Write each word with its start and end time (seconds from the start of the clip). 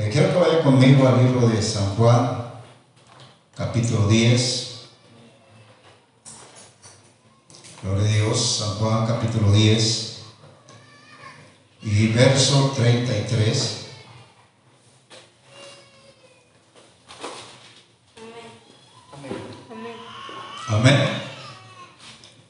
Eh, 0.00 0.08
quiero 0.10 0.32
que 0.32 0.38
vaya 0.38 0.62
conmigo 0.62 1.06
al 1.06 1.22
libro 1.22 1.46
de 1.46 1.60
San 1.60 1.94
Juan, 1.94 2.54
capítulo 3.54 4.08
10. 4.08 4.88
Gloria 7.82 8.04
a 8.04 8.08
Dios, 8.08 8.56
San 8.60 8.76
Juan 8.76 9.06
capítulo 9.06 9.52
10 9.52 10.22
y 11.82 12.06
verso 12.14 12.72
33. 12.74 13.88
Amén. 20.68 20.98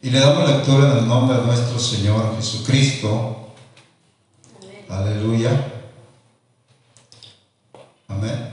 Y 0.02 0.10
le 0.10 0.20
damos 0.20 0.48
lectura 0.48 0.92
en 0.92 0.98
el 0.98 1.08
nombre 1.08 1.36
de 1.36 1.46
nuestro 1.46 1.80
Señor 1.80 2.36
Jesucristo. 2.36 3.48
Aleluya. 4.88 5.70
Amén. 8.10 8.52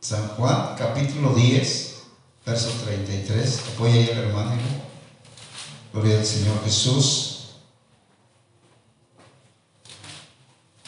San 0.00 0.28
Juan 0.74 0.92
capítulo 0.92 1.34
10, 1.34 2.02
verso 2.44 2.70
33. 2.84 3.60
Apoya 3.74 3.94
ahí 3.94 4.08
el 4.10 4.18
hermano. 4.18 4.52
Gloria 5.92 6.18
al 6.18 6.26
Señor 6.26 6.62
Jesús. 6.64 7.54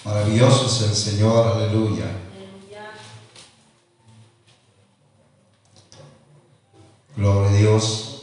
Maravilloso 0.05 0.67
es 0.67 0.83
el 0.83 0.95
Señor, 0.95 1.47
aleluya. 1.47 2.07
Gloria 7.17 7.51
a 7.51 7.55
Dios. 7.55 8.23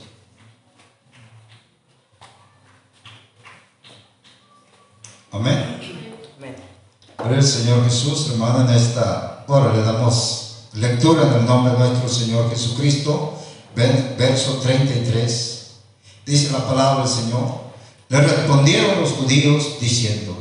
Amén. 5.32 5.80
Gloria 7.18 7.38
al 7.38 7.44
Señor 7.44 7.84
Jesús, 7.86 8.32
hermano, 8.32 8.70
en 8.70 8.76
esta 8.76 9.46
hora 9.48 9.74
le 9.74 9.82
damos 9.82 10.43
lectura 10.74 11.28
en 11.28 11.34
el 11.34 11.46
nombre 11.46 11.74
de 11.74 11.80
nuestro 11.80 12.10
Señor 12.10 12.50
Jesucristo, 12.50 13.34
verso 13.76 14.60
33. 14.62 15.72
Dice 16.26 16.52
la 16.52 16.66
palabra 16.66 17.04
del 17.04 17.14
Señor. 17.14 17.64
Le 18.10 18.22
respondieron 18.22 19.02
los 19.02 19.12
judíos 19.12 19.78
diciendo, 19.80 20.36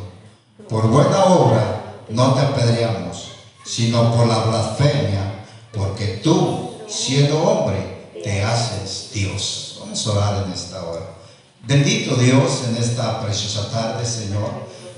por 0.69 0.89
buena 0.89 1.24
obra 1.24 2.00
no 2.08 2.34
te 2.34 2.41
apedreamos, 2.41 3.28
sino 3.64 4.14
por 4.14 4.27
la 4.27 4.39
blasfemia, 4.44 5.44
porque 5.72 6.20
tú, 6.22 6.72
siendo 6.89 7.42
hombre, 7.42 8.11
te 8.22 8.42
haces 8.42 9.11
Dios. 9.12 9.78
Vamos 9.80 10.06
a 10.06 10.12
orar 10.12 10.44
en 10.46 10.52
esta 10.52 10.84
hora. 10.84 11.02
Bendito 11.67 12.17
Dios 12.17 12.64
en 12.69 12.77
esta 12.77 13.22
preciosa 13.22 13.70
tarde, 13.70 14.05
Señor. 14.05 14.50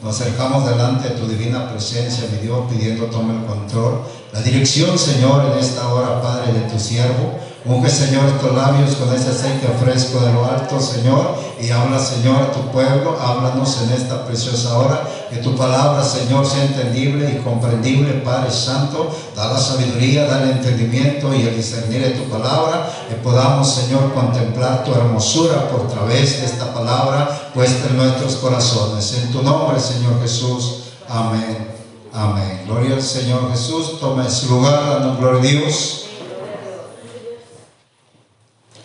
Nos 0.03 0.21
acercamos 0.21 0.67
delante 0.67 1.11
de 1.11 1.15
tu 1.15 1.27
divina 1.27 1.71
presencia, 1.71 2.29
mi 2.31 2.39
Dios, 2.39 2.71
pidiendo 2.71 3.07
tome 3.07 3.39
el 3.39 3.47
control. 3.47 4.03
La 4.35 4.43
dirección, 4.43 4.99
Señor, 4.99 5.45
en 5.53 5.59
esta 5.61 5.95
hora, 5.95 6.21
Padre, 6.21 6.53
de 6.55 6.69
tu 6.69 6.77
siervo. 6.77 7.39
Unge, 7.65 7.89
Señor, 7.89 8.27
estos 8.27 8.53
labios 8.53 8.97
con 8.97 9.15
ese 9.15 9.31
aceite 9.31 9.69
fresco 9.81 10.19
de 10.19 10.33
lo 10.33 10.45
alto, 10.45 10.81
Señor, 10.81 11.37
y 11.63 11.71
habla, 11.71 12.01
Señor, 12.01 12.43
a 12.43 12.51
tu 12.51 12.69
pueblo. 12.73 13.17
Háblanos 13.17 13.83
en 13.83 13.93
esta 13.93 14.27
preciosa 14.27 14.77
hora. 14.77 15.09
Que 15.31 15.37
tu 15.37 15.55
palabra, 15.55 16.03
Señor, 16.03 16.45
sea 16.45 16.65
entendible 16.65 17.31
y 17.31 17.45
comprendible, 17.45 18.11
Padre 18.25 18.51
Santo. 18.51 19.09
Da 19.37 19.53
la 19.53 19.59
sabiduría, 19.61 20.27
da 20.27 20.43
el 20.43 20.51
entendimiento 20.51 21.33
y 21.33 21.43
el 21.43 21.57
discernir 21.57 22.03
de 22.03 22.11
tu 22.11 22.29
palabra. 22.29 22.91
Que 23.09 23.15
podamos, 23.15 23.73
Señor, 23.73 24.13
contemplar 24.15 24.83
tu 24.83 24.93
hermosura 24.95 25.69
por 25.69 25.87
través 25.87 26.41
de 26.41 26.47
esta 26.47 26.75
palabra 26.75 27.53
puesta 27.55 27.87
en 27.89 27.99
nuestros 27.99 28.35
corazones. 28.35 29.15
En 29.15 29.31
tu 29.31 29.43
nombre, 29.43 29.79
Señor 29.79 30.21
Jesús. 30.21 30.91
Amén. 31.09 31.84
Amén. 32.17 32.63
Gloria 32.65 32.95
al 32.95 33.03
Señor 33.03 33.51
Jesús. 33.51 33.99
Tome 33.99 34.31
su 34.31 34.49
lugar, 34.49 35.01
dando 35.01 35.17
gloria 35.17 35.41
a 35.41 35.43
Dios. 35.43 36.05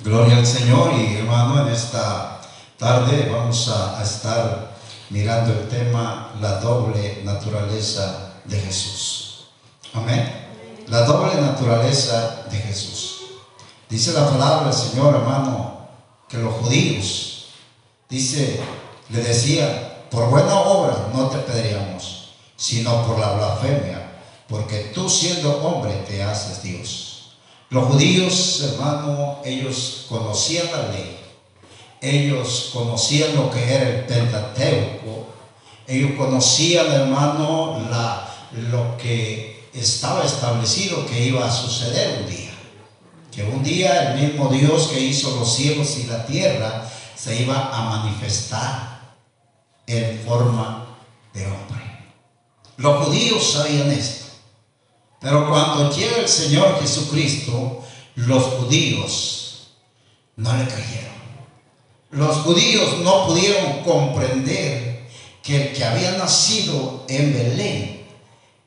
Gloria 0.04 0.38
al 0.38 0.48
Señor 0.48 0.94
y 0.94 1.18
hermano, 1.18 1.62
en 1.62 1.72
esta 1.72 2.42
tarde 2.80 3.30
vamos 3.32 3.70
a, 3.70 4.02
estar 4.02 4.72
mirando 5.12 5.52
el 5.52 5.68
tema 5.68 6.32
la 6.42 6.60
doble 6.60 7.22
naturaleza 7.24 8.34
de 8.46 8.60
Jesús. 8.60 9.50
Amén. 9.94 10.48
La 10.88 11.04
doble 11.04 11.40
naturaleza 11.40 12.46
de 12.50 12.58
Jesús. 12.58 13.26
Dice 13.88 14.12
la 14.14 14.28
palabra 14.28 14.74
Señor, 14.74 15.14
hermano, 15.14 15.88
que 16.28 16.40
los 16.40 16.56
judíos, 16.56 17.50
dice, 18.10 18.60
le 19.10 19.22
decía, 19.22 20.08
por 20.10 20.32
buena 20.32 20.56
obra 20.62 21.10
no 21.14 21.28
te 21.30 21.38
pediríamos, 21.38 22.19
sino 22.60 23.08
por 23.08 23.18
la 23.18 23.32
blasfemia, 23.32 24.20
porque 24.50 24.92
tú 24.94 25.10
siendo 25.10 25.64
hombre 25.64 25.94
te 26.06 26.22
haces 26.22 26.62
Dios. 26.62 27.38
Los 27.70 27.86
judíos, 27.86 28.62
hermano, 28.64 29.40
ellos 29.46 30.06
conocían 30.10 30.68
la 30.72 30.90
ley, 30.90 31.18
ellos 32.02 32.72
conocían 32.74 33.36
lo 33.36 33.50
que 33.50 33.64
era 33.64 33.90
el 33.90 34.06
Pentateuco, 34.06 35.28
ellos 35.88 36.12
conocían, 36.18 36.92
hermano, 36.92 37.88
la, 37.90 38.28
lo 38.70 38.98
que 38.98 39.70
estaba 39.74 40.26
establecido 40.26 41.06
que 41.06 41.28
iba 41.28 41.48
a 41.48 41.52
suceder 41.52 42.24
un 42.24 42.30
día. 42.30 42.52
Que 43.32 43.44
un 43.44 43.64
día 43.64 44.12
el 44.12 44.22
mismo 44.22 44.50
Dios 44.50 44.88
que 44.88 45.00
hizo 45.00 45.36
los 45.40 45.56
cielos 45.56 45.98
y 45.98 46.08
la 46.08 46.26
tierra 46.26 46.86
se 47.16 47.42
iba 47.42 47.70
a 47.74 47.98
manifestar 47.98 49.16
en 49.88 50.20
forma 50.26 50.98
de 51.34 51.46
hombre. 51.46 51.89
Los 52.80 53.06
judíos 53.06 53.52
sabían 53.52 53.92
esto. 53.92 54.26
Pero 55.20 55.50
cuando 55.50 55.92
llega 55.92 56.18
el 56.18 56.30
Señor 56.30 56.80
Jesucristo, 56.80 57.84
los 58.16 58.42
judíos 58.42 59.72
no 60.38 60.56
le 60.56 60.64
creyeron. 60.64 61.20
Los 62.12 62.38
judíos 62.38 63.00
no 63.00 63.28
pudieron 63.28 63.84
comprender 63.84 65.10
que 65.44 65.62
el 65.62 65.74
que 65.74 65.84
había 65.84 66.14
nacido 66.14 67.04
en 67.10 67.34
Belén 67.34 68.08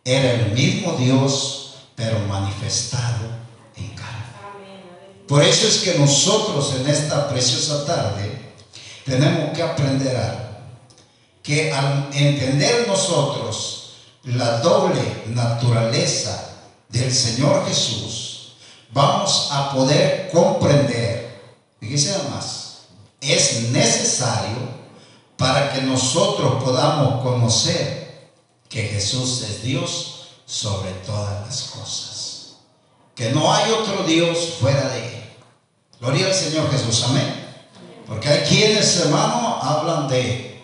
era 0.05 0.33
el 0.33 0.53
mismo 0.53 0.93
Dios, 0.93 1.77
pero 1.94 2.19
manifestado 2.29 3.31
en 3.77 3.89
carne. 3.94 4.27
Por 5.27 5.43
eso 5.43 5.67
es 5.67 5.79
que 5.79 5.99
nosotros 5.99 6.75
en 6.79 6.87
esta 6.87 7.31
preciosa 7.31 7.87
tarde 7.87 8.53
tenemos 9.06 9.56
que 9.56 9.62
aprender 9.62 10.15
algo. 10.15 10.43
Que 11.43 11.73
al 11.73 12.11
entender 12.12 12.87
nosotros 12.87 13.81
la 14.25 14.59
doble 14.60 15.25
naturaleza 15.28 16.50
del 16.88 17.12
Señor 17.12 17.66
Jesús, 17.66 18.53
vamos 18.93 19.49
a 19.50 19.72
poder 19.72 20.31
comprender, 20.33 21.41
fíjese 21.81 22.16
más, 22.31 22.82
es 23.21 23.71
necesario 23.71 24.59
para 25.37 25.72
que 25.72 25.82
nosotros 25.82 26.62
podamos 26.62 27.22
conocer 27.22 28.31
que 28.69 28.82
Jesús 28.82 29.43
es 29.43 29.62
Dios 29.62 30.28
sobre 30.47 30.91
todas 31.06 31.47
las 31.47 31.62
cosas, 31.62 32.53
que 33.15 33.31
no 33.31 33.53
hay 33.53 33.71
otro 33.72 34.05
Dios 34.05 34.55
fuera 34.61 34.88
de 34.91 35.16
Él. 35.16 35.22
Gloria 36.00 36.27
al 36.27 36.34
Señor 36.34 36.71
Jesús, 36.71 37.05
amén. 37.05 37.43
Porque 38.06 38.28
hay 38.28 38.41
quienes, 38.43 39.00
hermano, 39.00 39.59
hablan 39.62 40.09
de 40.09 40.61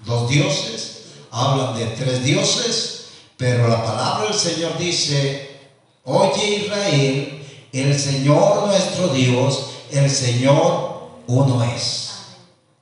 dos 0.00 0.28
dioses, 0.28 1.04
hablan 1.30 1.76
de 1.76 1.86
tres 1.86 2.22
dioses, 2.24 3.01
pero 3.42 3.66
la 3.66 3.82
palabra 3.82 4.26
del 4.26 4.38
Señor 4.38 4.78
dice, 4.78 5.58
oye 6.04 6.58
Israel, 6.58 7.44
el 7.72 7.98
Señor 7.98 8.68
nuestro 8.68 9.08
Dios, 9.08 9.64
el 9.90 10.08
Señor 10.08 11.08
uno 11.26 11.64
es. 11.64 12.10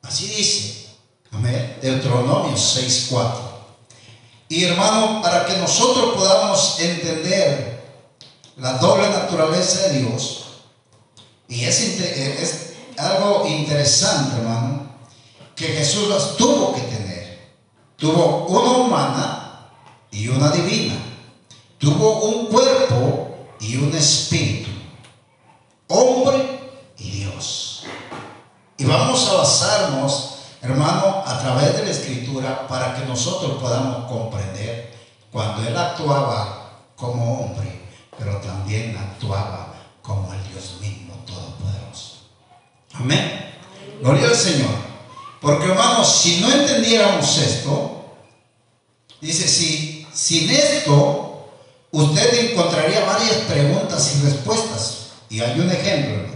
Así 0.02 0.26
dice. 0.26 0.90
Amén. 1.32 1.78
Deuteronomio 1.80 2.54
6.4. 2.54 3.32
Y 4.50 4.64
hermano, 4.64 5.22
para 5.22 5.46
que 5.46 5.56
nosotros 5.56 6.14
podamos 6.14 6.78
entender 6.78 7.82
la 8.58 8.74
doble 8.74 9.08
naturaleza 9.08 9.88
de 9.88 10.00
Dios, 10.00 10.44
y 11.48 11.64
es, 11.64 11.80
es 11.80 12.74
algo 12.98 13.46
interesante, 13.46 14.36
hermano, 14.36 14.90
que 15.56 15.68
Jesús 15.68 16.06
las 16.08 16.36
tuvo 16.36 16.74
que 16.74 16.82
tener. 16.82 17.48
Tuvo 17.96 18.44
una 18.44 18.70
humana 18.72 19.39
y 20.10 20.28
una 20.28 20.50
divina. 20.50 20.94
Tuvo 21.78 22.24
un 22.24 22.46
cuerpo 22.46 23.30
y 23.60 23.76
un 23.76 23.94
espíritu. 23.94 24.70
Hombre 25.88 26.60
y 26.98 27.10
Dios. 27.10 27.84
Y 28.76 28.84
vamos 28.84 29.28
a 29.28 29.34
basarnos, 29.34 30.38
hermano, 30.62 31.22
a 31.26 31.38
través 31.38 31.76
de 31.76 31.84
la 31.84 31.90
escritura 31.90 32.66
para 32.68 32.94
que 32.94 33.06
nosotros 33.06 33.60
podamos 33.60 34.10
comprender 34.10 34.94
cuando 35.30 35.66
Él 35.66 35.76
actuaba 35.76 36.80
como 36.96 37.40
hombre, 37.40 37.80
pero 38.18 38.36
también 38.38 38.96
actuaba 38.96 39.74
como 40.02 40.32
el 40.32 40.48
Dios 40.48 40.78
mismo 40.80 41.14
todopoderoso. 41.26 42.18
Amén. 42.94 43.54
Gloria 44.00 44.28
al 44.28 44.36
Señor. 44.36 44.90
Porque 45.40 45.66
hermanos, 45.66 46.08
si 46.08 46.40
no 46.40 46.50
entendiéramos 46.50 47.38
esto, 47.38 48.04
dice, 49.20 49.48
si 49.48 49.89
sin 50.20 50.50
esto 50.50 51.48
usted 51.90 52.50
encontraría 52.50 53.04
varias 53.06 53.36
preguntas 53.48 54.16
y 54.16 54.26
respuestas. 54.26 55.12
Y 55.30 55.40
hay 55.40 55.58
un 55.58 55.70
ejemplo. 55.70 56.28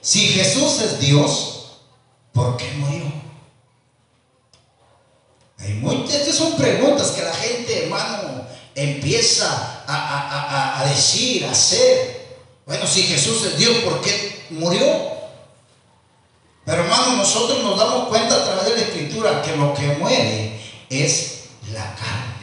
Si 0.00 0.26
Jesús 0.28 0.80
es 0.80 0.98
Dios, 0.98 1.76
¿por 2.32 2.56
qué 2.56 2.68
murió? 2.72 3.12
Hay 5.58 5.74
muchas, 5.74 6.16
estas 6.16 6.34
son 6.34 6.56
preguntas 6.56 7.12
que 7.12 7.22
la 7.22 7.32
gente, 7.32 7.84
hermano, 7.84 8.44
empieza 8.74 9.84
a, 9.86 10.80
a 10.80 10.88
decir, 10.88 11.44
a 11.44 11.52
hacer. 11.52 12.38
Bueno, 12.66 12.88
si 12.88 13.04
Jesús 13.04 13.46
es 13.46 13.56
Dios, 13.56 13.76
¿por 13.84 14.00
qué 14.00 14.46
murió? 14.50 14.84
Pero 16.64 16.82
hermano, 16.82 17.18
nosotros 17.18 17.62
nos 17.62 17.78
damos 17.78 18.08
cuenta 18.08 18.34
a 18.34 18.44
través 18.44 18.64
de 18.64 18.74
la 18.74 18.82
escritura 18.82 19.42
que 19.42 19.56
lo 19.56 19.72
que 19.74 19.86
muere 19.98 20.60
es 20.90 21.44
la 21.72 21.94
carne, 21.94 22.33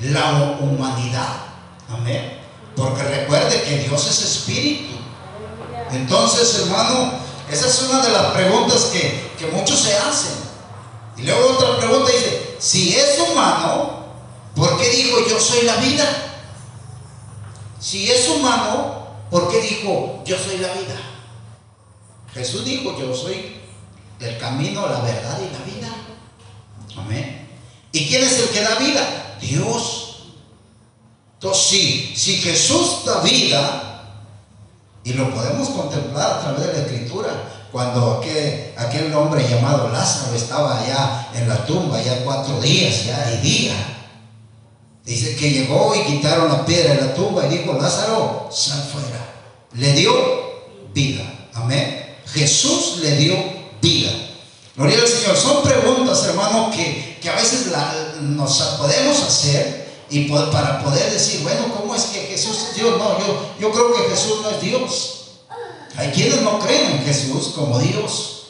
la 0.00 0.58
humanidad. 0.60 1.36
Amén. 1.88 2.40
Porque 2.74 3.02
recuerde 3.02 3.62
que 3.62 3.78
Dios 3.78 4.06
es 4.06 4.22
espíritu. 4.22 4.96
Entonces, 5.92 6.60
hermano, 6.60 7.12
esa 7.50 7.66
es 7.66 7.82
una 7.82 8.02
de 8.02 8.10
las 8.10 8.32
preguntas 8.32 8.90
que, 8.92 9.30
que 9.38 9.46
muchos 9.46 9.78
se 9.78 9.96
hacen. 9.96 10.32
Y 11.16 11.22
luego 11.22 11.54
otra 11.54 11.78
pregunta 11.78 12.10
dice, 12.12 12.56
si 12.58 12.94
es 12.94 13.18
humano, 13.20 14.04
¿por 14.54 14.76
qué 14.78 14.90
dijo 14.90 15.18
yo 15.28 15.40
soy 15.40 15.62
la 15.62 15.76
vida? 15.76 16.04
Si 17.80 18.10
es 18.10 18.28
humano, 18.28 19.06
¿por 19.30 19.50
qué 19.50 19.60
dijo 19.60 20.22
yo 20.26 20.36
soy 20.38 20.58
la 20.58 20.72
vida? 20.74 20.96
Jesús 22.34 22.64
dijo, 22.66 22.98
yo 22.98 23.14
soy 23.14 23.56
el 24.20 24.38
camino, 24.38 24.86
la 24.86 25.00
verdad 25.00 25.38
y 25.40 25.52
la 25.52 25.74
vida. 25.74 25.88
Amén. 26.98 27.48
¿Y 27.92 28.08
quién 28.08 28.22
es 28.22 28.38
el 28.40 28.48
que 28.50 28.60
da 28.60 28.74
vida? 28.74 29.25
Dios. 29.46 30.16
Entonces, 31.34 31.66
si, 31.66 32.12
si 32.16 32.36
Jesús 32.38 33.04
da 33.04 33.20
vida, 33.20 33.86
y 35.04 35.12
lo 35.12 35.32
podemos 35.32 35.68
contemplar 35.68 36.32
a 36.32 36.40
través 36.40 36.66
de 36.66 36.72
la 36.72 36.78
escritura, 36.80 37.28
cuando 37.70 38.14
aquel, 38.14 38.72
aquel 38.76 39.14
hombre 39.14 39.46
llamado 39.48 39.88
Lázaro 39.90 40.34
estaba 40.34 40.80
allá 40.80 41.28
en 41.34 41.48
la 41.48 41.64
tumba, 41.66 42.02
ya 42.02 42.24
cuatro 42.24 42.60
días, 42.60 43.04
ya 43.06 43.32
y 43.34 43.46
día. 43.46 43.74
Dice 45.04 45.36
que 45.36 45.50
llegó 45.50 45.94
y 45.94 46.04
quitaron 46.10 46.48
la 46.48 46.66
piedra 46.66 46.94
de 46.94 47.02
la 47.02 47.14
tumba 47.14 47.46
y 47.46 47.58
dijo, 47.58 47.74
Lázaro, 47.74 48.48
sal 48.50 48.82
fuera. 48.92 49.34
Le 49.74 49.92
dio 49.92 50.12
vida. 50.92 51.22
Amén. 51.54 52.16
Jesús 52.26 52.98
le 53.02 53.16
dio 53.16 53.36
vida. 53.80 54.10
Gloria 54.74 54.98
al 54.98 55.06
Señor. 55.06 55.36
Son 55.36 55.62
preguntas, 55.62 56.24
hermano, 56.24 56.70
que, 56.70 57.16
a 57.28 57.34
veces 57.34 57.68
nos 58.20 58.58
podemos 58.78 59.22
hacer 59.22 59.86
y 60.08 60.28
para 60.28 60.82
poder 60.82 61.12
decir, 61.12 61.42
bueno, 61.42 61.74
¿cómo 61.74 61.94
es 61.94 62.04
que 62.04 62.20
Jesús 62.20 62.68
es 62.68 62.76
Dios? 62.76 62.96
No, 62.98 63.18
yo, 63.18 63.54
yo 63.60 63.72
creo 63.72 63.92
que 63.94 64.10
Jesús 64.10 64.40
no 64.42 64.50
es 64.50 64.60
Dios. 64.60 65.12
Hay 65.96 66.10
quienes 66.10 66.42
no 66.42 66.58
creen 66.58 66.92
en 66.92 67.04
Jesús 67.04 67.52
como 67.54 67.78
Dios. 67.78 68.48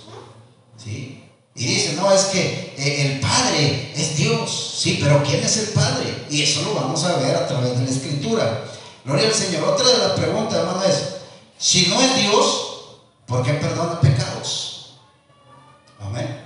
¿sí? 0.83 1.25
Y 1.55 1.67
dicen, 1.67 1.97
no, 1.97 2.13
es 2.13 2.25
que 2.25 2.75
eh, 2.77 3.07
el 3.07 3.21
Padre 3.21 3.93
es 3.97 4.17
Dios. 4.17 4.75
Sí, 4.79 4.99
pero 5.03 5.23
¿quién 5.23 5.43
es 5.43 5.57
el 5.57 5.69
Padre? 5.69 6.27
Y 6.29 6.43
eso 6.43 6.63
lo 6.63 6.75
vamos 6.75 7.05
a 7.05 7.17
ver 7.17 7.35
a 7.35 7.47
través 7.47 7.79
de 7.79 7.85
la 7.85 7.91
Escritura. 7.91 8.65
Gloria 9.05 9.29
al 9.29 9.35
Señor. 9.35 9.65
Otra 9.65 9.89
de 9.89 9.99
las 9.99 10.13
preguntas, 10.13 10.59
hermano, 10.59 10.83
es, 10.85 11.03
si 11.59 11.87
no 11.87 12.01
es 12.03 12.17
Dios, 12.17 12.67
¿Por 13.27 13.43
qué 13.43 13.55
perdona 13.55 14.01
pecados? 14.01 14.99
Amén. 16.01 16.45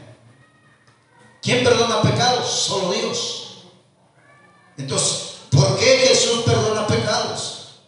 ¿Quién 1.42 1.64
perdona 1.64 2.02
pecados? 2.02 2.50
Solo 2.50 2.92
Dios. 2.92 3.64
Entonces, 4.76 5.37
¿por 5.50 5.78
qué 5.78 6.06
Jesús 6.08 6.42
perdona 6.44 6.87
pecados? 6.87 7.81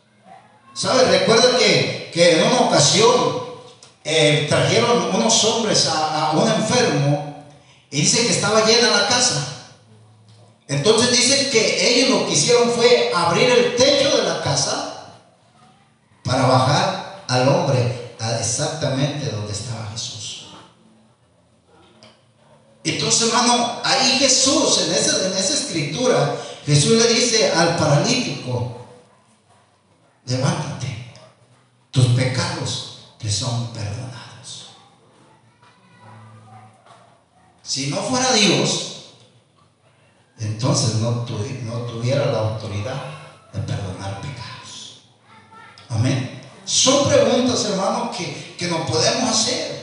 ¿Sabe? 0.75 1.05
Recuerda 1.05 1.59
que, 1.59 2.11
en 2.15 2.47
una 2.47 2.61
ocasión 2.61 3.43
eh, 4.05 4.47
trajeron 4.49 5.15
unos 5.15 5.45
hombres 5.45 5.87
a, 5.87 6.29
a 6.29 6.31
un 6.33 6.49
enfermo 6.51 7.45
y 7.91 8.03
dice 8.03 8.27
que 8.27 8.33
estaba 8.33 8.65
llena 8.65 8.91
la 8.91 9.09
casa. 9.09 9.49
Entonces 10.69 11.11
dice 11.11 11.51
que 11.51 11.89
ellos 11.89 12.11
lo 12.11 12.27
que 12.27 12.33
hicieron 12.33 12.71
fue 12.71 13.13
abrir 13.15 13.51
el 13.51 13.77
techo 13.77 14.17
de 14.17 14.23
la 14.23 14.43
casa 14.43 15.13
para 16.25 16.47
bajar 16.47 17.25
al 17.29 17.49
hombre 17.49 18.03
exactamente 18.41 19.31
donde 19.31 19.53
estaba 19.53 19.89
Jesús. 19.93 20.12
Entonces, 22.85 23.29
hermano, 23.29 23.81
ahí 23.85 24.19
Jesús, 24.19 24.83
en 24.87 24.95
esa, 24.95 25.27
en 25.27 25.33
esa 25.37 25.55
escritura, 25.55 26.37
Jesús 26.67 26.93
le 26.93 27.13
dice 27.13 27.51
al 27.53 27.77
paralítico, 27.77 28.77
levántate, 30.27 31.13
tus 31.91 32.07
pecados 32.09 32.99
te 33.19 33.31
son 33.31 33.73
perdonados. 33.73 34.71
Si 37.63 37.87
no 37.87 37.99
fuera 37.99 38.33
Dios, 38.33 38.93
entonces 40.39 40.97
no, 40.97 41.11
no 41.11 41.79
tuviera 41.87 42.27
la 42.27 42.39
autoridad 42.39 43.05
de 43.53 43.61
perdonar 43.61 44.21
pecados. 44.21 45.03
Amén. 45.89 46.41
Son 46.65 47.09
preguntas, 47.09 47.65
hermano, 47.67 48.11
que, 48.11 48.57
que 48.59 48.67
nos 48.67 48.91
podemos 48.91 49.31
hacer. 49.31 49.82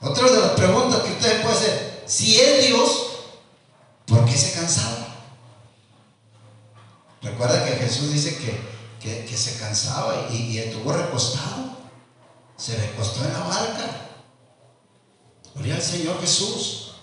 Otra 0.00 0.30
de 0.30 0.40
las 0.40 0.50
preguntas 0.52 1.02
que 1.02 1.12
usted 1.12 1.42
puede 1.42 1.54
hacer, 1.54 2.04
si 2.06 2.40
es 2.40 2.66
Dios, 2.66 3.08
¿por 4.06 4.24
qué 4.24 4.36
se 4.36 4.58
cansaba? 4.58 5.08
Recuerda 7.22 7.64
que 7.64 7.72
Jesús 7.72 8.12
dice 8.12 8.38
que, 8.38 9.26
que, 9.26 9.36
se 9.36 9.58
cansaba 9.58 10.28
y, 10.30 10.36
y, 10.36 10.58
estuvo 10.58 10.92
recostado. 10.92 11.76
Se 12.56 12.76
recostó 12.76 13.24
en 13.24 13.32
la 13.32 13.40
barca. 13.40 14.08
Gloria 15.54 15.74
al 15.74 15.82
Señor 15.82 16.20
Jesús. 16.20 16.94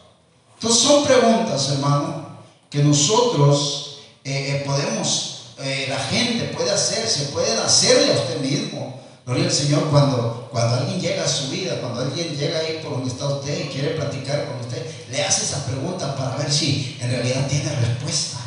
Entonces 0.56 0.82
son 0.82 1.06
preguntas, 1.06 1.70
hermano, 1.70 2.40
que 2.70 2.84
nosotros 2.84 4.00
eh, 4.24 4.58
eh, 4.58 4.64
podemos 4.66 5.38
eh, 5.60 5.88
la 5.90 6.00
gente 6.00 6.46
puede 6.56 6.72
hacer, 6.72 7.08
se 7.08 7.26
pueden 7.26 7.58
hacerle 7.60 8.14
a 8.14 8.16
usted 8.16 8.40
mismo. 8.42 8.87
Gloria 9.28 9.48
al 9.48 9.52
Señor 9.52 9.90
cuando, 9.90 10.48
cuando 10.54 10.78
alguien 10.78 11.02
llega 11.02 11.26
a 11.26 11.28
su 11.28 11.50
vida, 11.50 11.82
cuando 11.82 12.00
alguien 12.00 12.34
llega 12.38 12.60
ahí 12.60 12.80
por 12.82 12.94
donde 12.94 13.10
está 13.10 13.28
usted 13.28 13.66
y 13.66 13.68
quiere 13.68 13.90
platicar 13.90 14.48
con 14.48 14.62
usted, 14.62 14.86
le 15.12 15.22
hace 15.22 15.44
esa 15.44 15.66
pregunta 15.66 16.16
para 16.16 16.38
ver 16.38 16.50
si 16.50 16.98
en 17.02 17.12
realidad 17.12 17.46
tiene 17.50 17.76
respuesta. 17.76 18.38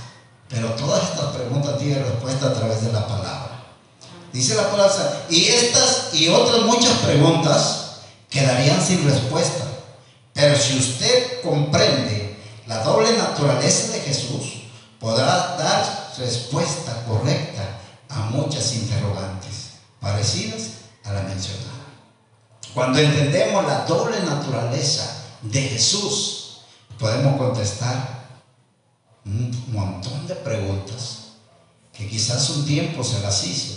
Pero 0.48 0.70
todas 0.70 1.04
estas 1.04 1.36
preguntas 1.36 1.76
tienen 1.76 2.02
respuesta 2.02 2.46
a 2.46 2.54
través 2.54 2.82
de 2.82 2.92
la 2.94 3.06
palabra. 3.06 3.62
Dice 4.32 4.54
la 4.54 4.70
palabra, 4.70 5.26
y 5.28 5.48
estas 5.48 6.14
y 6.14 6.28
otras 6.28 6.62
muchas 6.62 6.94
preguntas 7.00 7.96
quedarían 8.30 8.82
sin 8.82 9.04
respuesta. 9.04 9.64
Pero 10.32 10.56
si 10.56 10.78
usted 10.78 11.42
comprende 11.42 12.38
la 12.66 12.82
doble 12.84 13.12
naturaleza 13.18 13.92
de 13.92 14.00
Jesús, 14.00 14.62
podrá 14.98 15.56
dar 15.58 16.14
respuesta 16.16 17.04
correcta 17.06 17.80
a 18.08 18.30
muchas 18.30 18.72
interrogantes 18.76 19.59
parecidas 20.00 20.72
a 21.04 21.12
la 21.12 21.22
mencionada. 21.22 21.70
Cuando 22.74 22.98
entendemos 22.98 23.64
la 23.66 23.84
doble 23.84 24.20
naturaleza 24.20 25.24
de 25.42 25.62
Jesús, 25.62 26.60
podemos 26.98 27.36
contestar 27.36 28.28
un 29.24 29.64
montón 29.72 30.26
de 30.26 30.34
preguntas 30.36 31.32
que 31.92 32.08
quizás 32.08 32.48
un 32.50 32.64
tiempo 32.64 33.02
se 33.04 33.20
las 33.20 33.44
hizo 33.44 33.74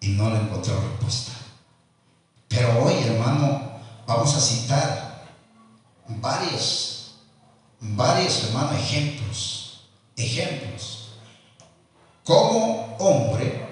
y 0.00 0.08
no 0.08 0.30
le 0.30 0.36
encontró 0.36 0.80
respuesta. 0.80 1.32
Pero 2.48 2.84
hoy, 2.84 2.94
hermano, 3.04 3.80
vamos 4.06 4.34
a 4.34 4.40
citar 4.40 5.24
varios, 6.08 7.16
varios, 7.80 8.44
hermano, 8.44 8.72
ejemplos 8.72 9.66
ejemplos 10.16 11.08
como 12.24 12.96
hombre 12.98 13.64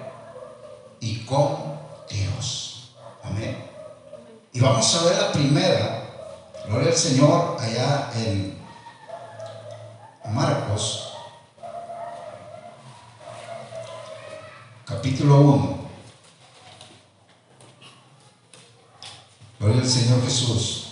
y 0.99 1.17
como 1.25 1.79
Dios. 2.09 2.91
Amén. 3.23 3.57
Y 4.53 4.54
vamos 4.65 4.95
a 4.95 5.03
ver 5.03 5.17
la 5.17 5.31
primera, 5.31 6.03
gloria 6.67 6.89
al 6.89 6.95
Señor, 6.95 7.57
allá 7.59 8.09
en 8.15 8.57
Marcos, 10.33 11.13
capítulo 14.85 15.39
1. 15.39 15.85
Gloria 19.59 19.81
al 19.81 19.87
Señor 19.87 20.23
Jesús. 20.23 20.85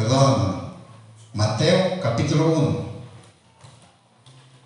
perdón, 0.00 0.72
Mateo 1.34 1.50
Mateo 1.60 2.00
capítulo 2.00 2.46
1. 2.46 2.90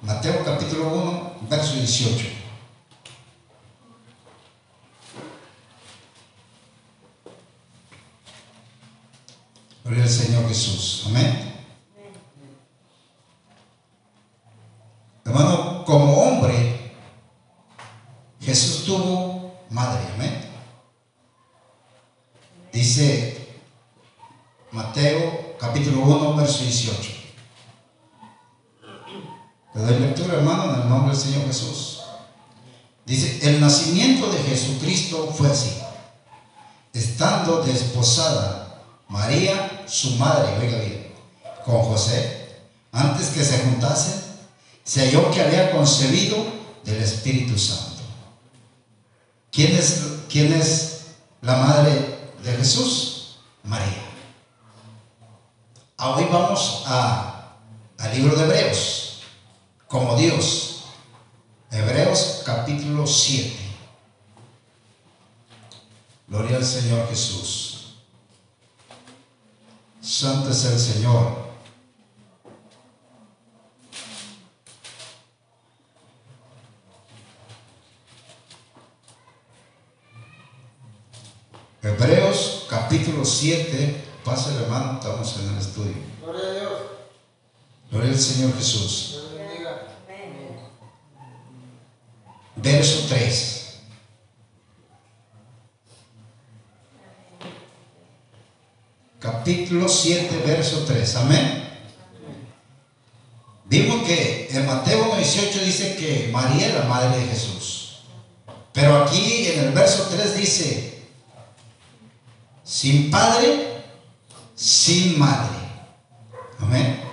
Mateo 0.02 0.44
capítulo 0.44 0.88
1, 0.88 1.34
verso 1.50 1.74
18. 1.74 2.26
Gloria 9.82 10.04
al 10.04 10.08
Señor 10.08 10.48
Jesús. 10.48 11.04
Amén. 11.08 11.52
Hermano, 15.24 15.84
como 15.84 16.14
hombre, 16.14 16.92
Jesús 18.40 18.84
tuvo 18.84 19.52
madre. 19.70 20.00
Amén. 20.14 20.48
Dice 22.72 23.34
Mateo 24.74 25.54
capítulo 25.56 26.00
1, 26.00 26.34
verso 26.34 26.64
18. 26.64 27.10
Le 29.74 29.82
doy 29.82 29.98
lectura, 30.00 30.34
hermano, 30.34 30.74
en 30.74 30.82
el 30.82 30.88
nombre 30.88 31.16
del 31.16 31.24
Señor 31.24 31.46
Jesús. 31.46 32.00
Dice, 33.06 33.38
el 33.48 33.60
nacimiento 33.60 34.30
de 34.32 34.38
Jesucristo 34.38 35.32
fue 35.32 35.48
así. 35.48 35.76
Estando 36.92 37.62
desposada 37.62 38.82
María, 39.08 39.84
su 39.86 40.16
madre, 40.16 40.58
oiga 40.58 40.78
bien, 40.78 41.12
con 41.64 41.82
José, 41.82 42.56
antes 42.90 43.28
que 43.28 43.44
se 43.44 43.60
juntasen, 43.60 44.22
se 44.82 45.06
halló 45.06 45.30
que 45.30 45.40
había 45.40 45.70
concebido 45.70 46.36
del 46.82 47.00
Espíritu 47.00 47.56
Santo. 47.56 48.02
¿Quién 49.54 49.76
es, 49.76 50.02
quién 50.28 50.52
es 50.52 51.04
la 51.40 51.56
madre 51.58 52.18
de 52.42 52.52
Jesús? 52.54 53.38
María. 53.62 54.02
Hoy 55.96 56.24
vamos 56.24 56.82
a, 56.86 57.54
al 57.96 58.14
libro 58.16 58.34
de 58.34 58.42
Hebreos, 58.46 59.20
como 59.86 60.16
Dios. 60.16 60.86
Hebreos 61.70 62.42
capítulo 62.44 63.06
7. 63.06 63.56
Gloria 66.26 66.56
al 66.56 66.64
Señor 66.64 67.08
Jesús. 67.08 67.98
Santo 70.00 70.50
es 70.50 70.64
el 70.64 70.80
Señor. 70.80 71.44
Hebreos 81.84 82.66
capítulo 82.70 83.26
7, 83.44 84.04
pasa 84.24 84.52
el 84.52 84.62
hermano, 84.62 84.94
estamos 84.94 85.36
en 85.38 85.52
el 85.52 85.58
estudio. 85.58 85.92
Gloria 86.22 86.48
a 86.48 86.52
Dios. 86.52 86.72
Gloria 87.90 88.10
al 88.12 88.18
Señor 88.18 88.56
Jesús. 88.56 89.10
Dios 89.10 89.34
bendiga. 89.36 89.86
Verso 92.56 93.04
3. 93.06 93.80
Capítulo 99.20 99.90
7, 99.90 100.42
verso 100.46 100.84
3. 100.86 101.16
Amén. 101.16 101.68
Vimos 103.66 104.06
que 104.06 104.48
en 104.52 104.64
Mateo 104.64 105.16
18 105.16 105.64
dice 105.66 105.96
que 105.96 106.30
María 106.32 106.68
es 106.68 106.74
la 106.76 106.84
madre 106.84 107.18
de 107.18 107.26
Jesús. 107.26 107.98
Pero 108.72 109.02
aquí 109.02 109.48
en 109.48 109.66
el 109.66 109.72
verso 109.72 110.08
3 110.10 110.34
dice, 110.34 110.93
sin 112.74 113.08
padre, 113.08 113.84
sin 114.56 115.16
madre. 115.16 115.56
Amén. 116.58 117.04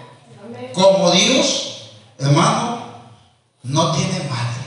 Como 0.74 1.12
Dios, 1.12 1.92
hermano, 2.18 2.84
no 3.62 3.92
tiene 3.92 4.28
madre. 4.28 4.66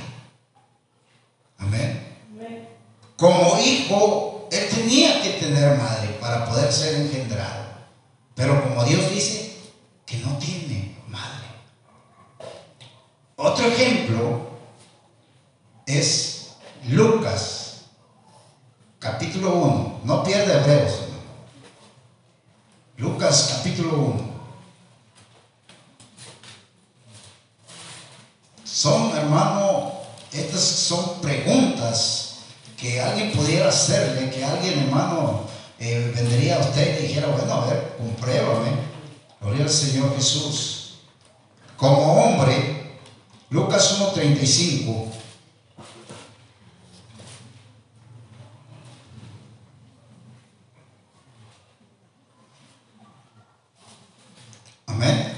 Amén. 1.58 2.16
Como 3.16 3.58
hijo, 3.58 4.48
él 4.52 4.68
tenía 4.68 5.20
que 5.20 5.30
tener 5.30 5.76
madre 5.78 6.16
para 6.20 6.48
poder 6.48 6.72
ser 6.72 6.94
engendrado. 6.94 7.64
Pero 8.36 8.62
como 8.62 8.84
Dios 8.84 9.10
dice 9.10 9.52
que 10.06 10.18
no 10.18 10.38
tiene 10.38 10.96
madre. 11.08 11.48
Otro 13.34 13.66
ejemplo 13.66 14.48
es 15.86 16.50
Lucas, 16.86 17.53
capítulo 19.04 19.54
1. 19.54 20.00
No 20.04 20.24
pierda 20.24 20.60
Hebreos. 20.60 20.92
Lucas, 22.96 23.56
capítulo 23.56 23.96
1. 23.96 24.34
Son, 28.64 29.14
hermano, 29.16 29.92
estas 30.32 30.60
son 30.62 31.20
preguntas 31.20 32.36
que 32.78 33.00
alguien 33.00 33.32
pudiera 33.32 33.68
hacerle, 33.68 34.30
que 34.30 34.42
alguien, 34.42 34.84
hermano, 34.84 35.42
eh, 35.78 36.10
vendría 36.14 36.56
a 36.56 36.60
usted 36.60 36.98
y 37.00 37.08
dijera, 37.08 37.28
bueno, 37.28 37.52
a 37.52 37.66
ver, 37.66 37.96
compruébame. 37.98 38.70
Gloria 39.40 39.64
al 39.64 39.70
Señor 39.70 40.14
Jesús. 40.16 40.94
Como 41.76 42.24
hombre, 42.24 42.98
Lucas 43.50 44.00
1.35. 44.00 45.14
Amén. 54.94 55.34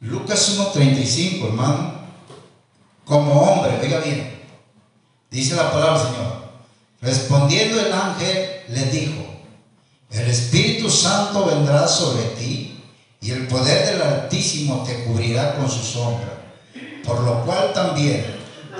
Lucas 0.00 0.56
1.35, 0.56 1.46
hermano. 1.46 1.94
Como 3.04 3.32
hombre, 3.40 3.80
oiga 3.80 3.98
bien. 4.00 4.40
Dice 5.30 5.56
la 5.56 5.72
palabra 5.72 5.98
del 5.98 6.12
Señor. 6.12 6.32
El 7.56 7.92
ángel 7.92 8.62
le 8.68 8.84
dijo, 8.86 9.24
el 10.10 10.28
Espíritu 10.28 10.90
Santo 10.90 11.46
vendrá 11.46 11.88
sobre 11.88 12.24
ti 12.38 12.82
y 13.22 13.30
el 13.30 13.48
poder 13.48 13.86
del 13.86 14.02
Altísimo 14.02 14.84
te 14.84 15.04
cubrirá 15.04 15.56
con 15.56 15.70
su 15.70 15.82
sombra. 15.82 16.42
Por 17.04 17.20
lo 17.20 17.44
cual 17.44 17.72
también 17.72 18.36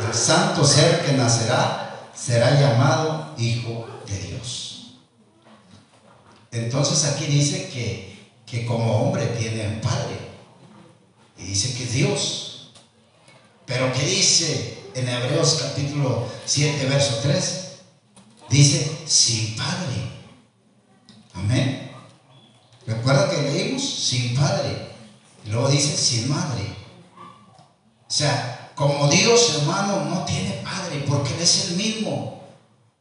el 0.07 0.15
santo 0.15 0.65
ser 0.65 1.05
que 1.05 1.13
nacerá 1.13 2.11
será 2.15 2.61
llamado 2.61 3.35
Hijo 3.39 3.87
de 4.07 4.19
Dios. 4.19 4.97
Entonces 6.53 7.05
aquí 7.11 7.25
dice 7.25 7.71
que, 7.71 8.19
que 8.47 8.67
como 8.67 9.03
hombre 9.03 9.27
tiene 9.39 9.67
un 9.67 9.81
padre. 9.81 10.19
Y 11.39 11.45
dice 11.45 11.75
que 11.75 11.85
es 11.85 11.93
Dios. 11.93 12.73
Pero 13.65 13.93
¿qué 13.93 14.05
dice 14.05 14.79
en 14.95 15.09
Hebreos 15.09 15.59
capítulo 15.63 16.27
7, 16.45 16.87
verso 16.87 17.19
3? 17.23 17.68
Dice, 18.51 18.99
sin 19.07 19.57
padre. 19.57 20.11
Amén. 21.35 21.91
¿Recuerda 22.87 23.31
que 23.31 23.43
leímos? 23.43 23.83
Sin 23.83 24.35
padre. 24.35 24.89
Luego 25.47 25.69
dice, 25.69 25.97
sin 25.97 26.29
madre. 26.29 26.63
O 28.09 28.11
sea, 28.11 28.71
como 28.75 29.09
Dios, 29.09 29.57
hermano, 29.59 30.05
no 30.07 30.25
tiene 30.25 30.63
padre, 30.65 31.05
porque 31.07 31.35
Él 31.35 31.41
es 31.41 31.69
el 31.69 31.77
mismo. 31.77 32.43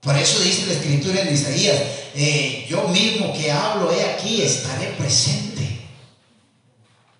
Por 0.01 0.16
eso 0.18 0.39
dice 0.39 0.68
la 0.68 0.74
escritura 0.74 1.22
en 1.22 1.34
Isaías, 1.34 1.82
eh, 2.16 2.66
yo 2.70 2.88
mismo 2.89 3.34
que 3.34 3.51
hablo, 3.51 3.92
he 3.92 4.04
aquí, 4.04 4.42
estaré 4.42 4.88
presente. 4.98 5.48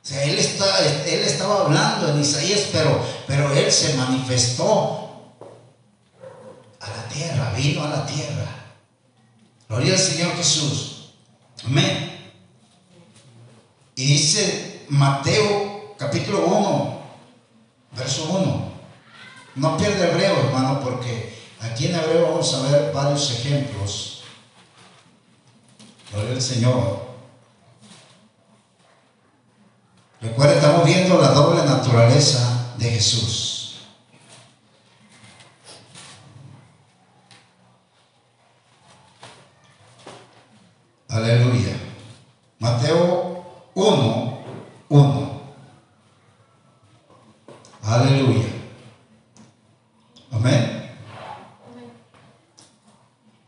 O 0.04 0.08
sea, 0.08 0.24
él, 0.24 0.40
está, 0.40 0.66
él 1.06 1.20
estaba 1.20 1.66
hablando 1.66 2.10
en 2.10 2.22
Isaías, 2.22 2.70
pero, 2.72 3.04
pero 3.28 3.54
él 3.54 3.70
se 3.72 3.94
manifestó 3.96 5.07
tierra, 7.18 7.52
vino 7.56 7.84
a 7.84 7.90
la 7.90 8.06
tierra. 8.06 8.46
Gloria 9.68 9.94
al 9.94 10.00
Señor 10.00 10.36
Jesús. 10.36 11.14
Amén. 11.66 12.32
Y 13.96 14.06
dice 14.06 14.86
Mateo 14.90 15.96
capítulo 15.98 16.46
1, 16.46 17.02
verso 17.98 18.26
1. 18.30 18.72
No 19.56 19.78
pierde 19.78 20.12
hebreo, 20.12 20.38
hermano, 20.40 20.80
porque 20.82 21.36
aquí 21.60 21.88
en 21.88 21.96
hebreo 21.96 22.30
vamos 22.30 22.54
a 22.54 22.62
ver 22.62 22.94
varios 22.94 23.32
ejemplos. 23.32 24.22
Gloria 26.12 26.34
al 26.34 26.42
Señor. 26.42 27.08
Recuerda, 30.22 30.56
estamos 30.56 30.86
viendo 30.86 31.20
la 31.20 31.30
doble 31.30 31.64
naturaleza 31.64 32.74
de 32.78 32.92
Jesús. 32.92 33.47
Aleluya. 41.18 41.76
Mateo 42.60 43.44
1, 43.74 44.40
1. 44.90 45.42
Aleluya. 47.82 48.46
Amén. 50.32 50.92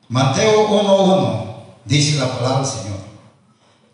Mateo 0.07 0.67
1, 0.67 1.03
1. 1.03 1.65
dice 1.85 2.17
la 2.17 2.31
palabra 2.37 2.57
del 2.59 2.65
Señor. 2.65 2.99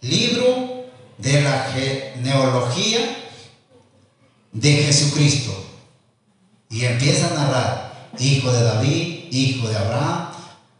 Libro 0.01 0.86
de 1.17 1.41
la 1.41 1.65
genealogía 1.74 3.00
de 4.53 4.72
Jesucristo. 4.72 5.51
Y 6.70 6.86
empieza 6.86 7.27
a 7.27 7.34
narrar, 7.34 8.10
hijo 8.20 8.51
de 8.51 8.63
David, 8.63 9.27
hijo 9.32 9.67
de 9.67 9.77
Abraham, 9.77 10.32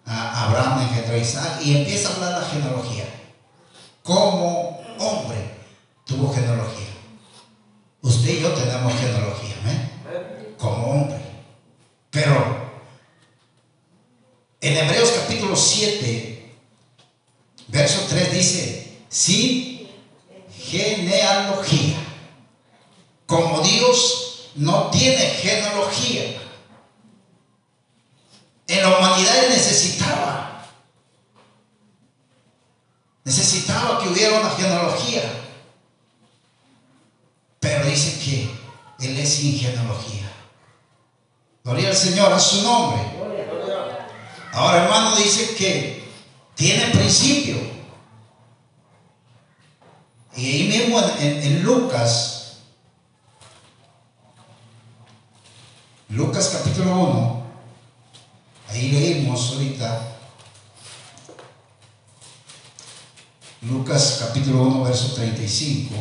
Abraham 0.06 0.82
engendró 0.84 1.16
a 1.16 1.18
Isaac, 1.18 1.62
y 1.64 1.78
empieza 1.78 2.10
a 2.10 2.16
hablar 2.16 2.42
la 2.42 2.48
genealogía. 2.48 3.06
Como 4.04 4.82
hombre 5.00 5.38
tuvo 6.06 6.32
genealogía. 6.34 6.86
Usted 8.02 8.30
y 8.30 8.42
yo 8.42 8.54
tenemos 8.54 8.94
genealogía, 8.94 9.56
¿eh? 9.66 10.56
Como 10.60 10.92
hombre. 10.92 11.18
Pero 12.12 12.66
en 14.62 14.78
Hebreos 14.78 15.12
capítulo 15.12 15.56
7, 15.56 16.56
verso 17.68 18.06
3 18.10 18.34
dice, 18.34 18.98
sin 19.10 19.88
genealogía. 20.56 21.98
Como 23.26 23.62
Dios 23.62 24.52
no 24.56 24.92
tiene 24.92 25.18
genealogía. 25.18 26.42
En 28.68 28.82
la 28.82 28.98
humanidad 28.98 29.50
necesitaba. 29.50 30.66
Necesitaba 33.24 34.00
que 34.02 34.10
hubiera 34.10 34.40
una 34.40 34.52
genealogía. 34.52 35.24
Pero 37.60 37.86
dice 37.86 38.20
que 38.24 39.06
Él 39.06 39.18
es 39.18 39.34
sin 39.34 39.58
genealogía. 39.58 40.32
Gloria 41.64 41.90
al 41.90 41.96
Señor, 41.96 42.32
a 42.32 42.40
su 42.40 42.62
nombre. 42.62 43.02
Ahora, 44.54 44.84
hermano, 44.84 45.16
dice 45.16 45.56
que 45.56 46.08
tiene 46.54 46.92
principio. 46.92 47.58
Y 50.36 50.46
ahí 50.46 50.68
mismo 50.68 51.02
en, 51.20 51.64
Lucas, 51.64 52.58
Lucas 56.10 56.50
capítulo 56.50 56.94
1, 56.94 57.46
ahí 58.70 58.92
leímos 58.92 59.52
ahorita, 59.52 60.16
Lucas 63.62 64.18
capítulo 64.20 64.64
1, 64.64 64.84
verso 64.84 65.16
35. 65.66 65.96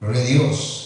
Gloria 0.00 0.20
a 0.20 0.24
Dios. 0.24 0.76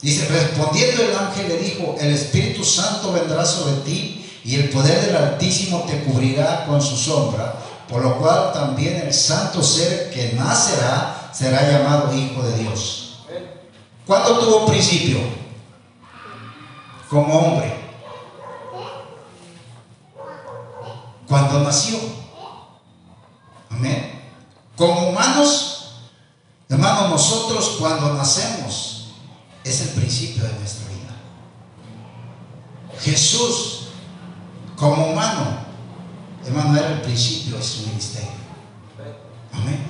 Dice, 0.00 0.28
respondiendo 0.28 1.02
el 1.02 1.16
ángel 1.16 1.48
le 1.48 1.56
dijo, 1.56 1.96
el 1.98 2.12
Espíritu 2.12 2.62
Santo 2.62 3.10
vendrá 3.14 3.42
sobre 3.46 3.76
ti 3.86 4.22
y 4.44 4.56
el 4.56 4.68
poder 4.68 5.00
del 5.00 5.16
Altísimo 5.16 5.86
te 5.88 6.04
cubrirá 6.04 6.66
con 6.66 6.82
su 6.82 6.94
sombra, 6.94 7.54
por 7.88 8.02
lo 8.02 8.18
cual 8.18 8.52
también 8.52 8.96
el 8.96 9.14
santo 9.14 9.62
ser 9.62 10.10
que 10.10 10.34
nacerá 10.34 11.30
será 11.32 11.70
llamado 11.70 12.14
Hijo 12.14 12.42
de 12.42 12.58
Dios. 12.58 13.03
¿Cuándo 14.06 14.38
tuvo 14.38 14.66
principio? 14.66 15.18
Como 17.08 17.38
hombre. 17.38 17.74
Cuando 21.26 21.60
nació. 21.60 21.98
Amén. 23.70 24.30
Como 24.76 25.08
humanos, 25.08 26.00
hermanos, 26.68 27.10
nosotros 27.10 27.76
cuando 27.78 28.12
nacemos, 28.14 29.14
es 29.64 29.80
el 29.80 29.88
principio 29.90 30.44
de 30.44 30.52
nuestra 30.52 30.88
vida. 30.88 31.14
Jesús, 33.00 33.88
como 34.76 35.06
humano, 35.06 35.64
hermano, 36.44 36.76
era 36.76 36.92
el 36.92 37.00
principio 37.00 37.56
de 37.56 37.62
su 37.62 37.86
ministerio. 37.86 38.30
Amén. 39.52 39.86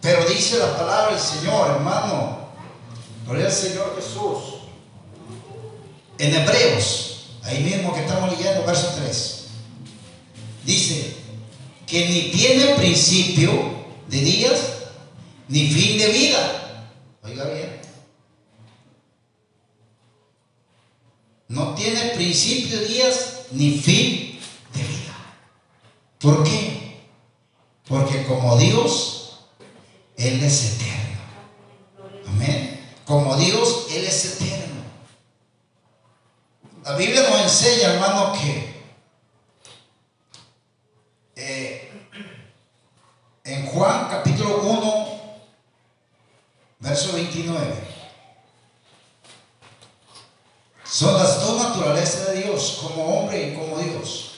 Pero 0.00 0.24
dice 0.28 0.58
la 0.58 0.76
palabra 0.76 1.12
del 1.12 1.20
Señor, 1.20 1.70
hermano, 1.70 2.43
gloria 3.24 3.46
al 3.46 3.52
Señor 3.52 3.94
Jesús. 3.96 4.60
En 6.18 6.34
Hebreos, 6.34 7.26
ahí 7.42 7.62
mismo 7.62 7.92
que 7.92 8.00
estamos 8.00 8.30
leyendo, 8.30 8.64
verso 8.64 8.94
3, 8.96 9.44
dice 10.64 11.16
que 11.86 12.08
ni 12.08 12.30
tiene 12.30 12.74
principio 12.74 13.50
de 14.08 14.20
días, 14.20 14.60
ni 15.48 15.68
fin 15.68 15.98
de 15.98 16.08
vida. 16.08 16.86
Oiga 17.22 17.44
bien. 17.44 17.84
no 21.54 21.74
tiene 21.74 22.10
principio 22.10 22.80
de 22.80 22.86
días 22.86 23.42
ni 23.52 23.78
fin 23.78 24.38
de 24.74 24.82
vida. 24.82 25.16
¿Por 26.18 26.42
qué? 26.42 27.00
Porque 27.86 28.24
como 28.26 28.56
Dios, 28.58 29.38
Él 30.16 30.42
es 30.42 30.74
eterno. 30.74 31.13
Como 33.06 33.36
Dios, 33.36 33.86
Él 33.90 34.04
es 34.04 34.40
eterno. 34.40 34.82
La 36.84 36.96
Biblia 36.96 37.22
nos 37.22 37.40
enseña, 37.40 37.94
hermano, 37.94 38.32
que 38.32 38.74
eh, 41.36 41.92
en 43.44 43.66
Juan 43.66 44.08
capítulo 44.08 44.62
1, 44.62 45.08
verso 46.80 47.12
29. 47.12 47.74
Son 50.84 51.14
las 51.14 51.40
dos 51.40 51.62
naturalezas 51.62 52.28
de 52.28 52.44
Dios, 52.44 52.78
como 52.80 53.04
hombre 53.04 53.48
y 53.48 53.54
como 53.54 53.78
Dios. 53.78 54.30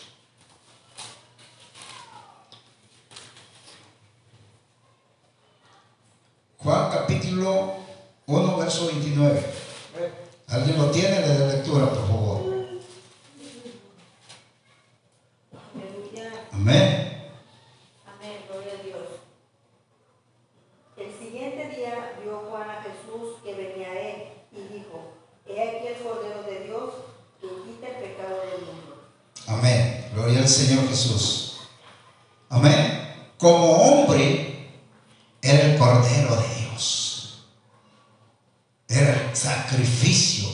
Juan 6.59 6.90
capítulo 6.90 7.86
1, 8.26 8.56
verso 8.56 8.86
29. 8.86 9.42
¿Alguien 10.48 10.78
lo 10.78 10.90
tiene? 10.90 11.20
de 11.20 11.56
lectura, 11.56 11.88
por 11.88 12.06
favor. 12.06 12.56
Amén. 16.52 17.06
Señor 30.48 30.88
Jesús. 30.88 31.58
Amén. 32.48 33.32
Como 33.38 33.72
hombre, 33.72 34.70
era 35.42 35.72
el 35.72 35.78
Cordero 35.78 36.36
de 36.36 36.54
Dios. 36.60 37.44
Era 38.88 39.28
el 39.28 39.36
sacrificio 39.36 40.48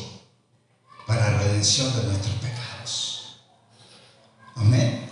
para 1.06 1.30
la 1.30 1.38
redención 1.38 1.94
de 1.94 2.08
nuestros 2.08 2.34
pecados. 2.36 3.40
Amén. 4.56 5.08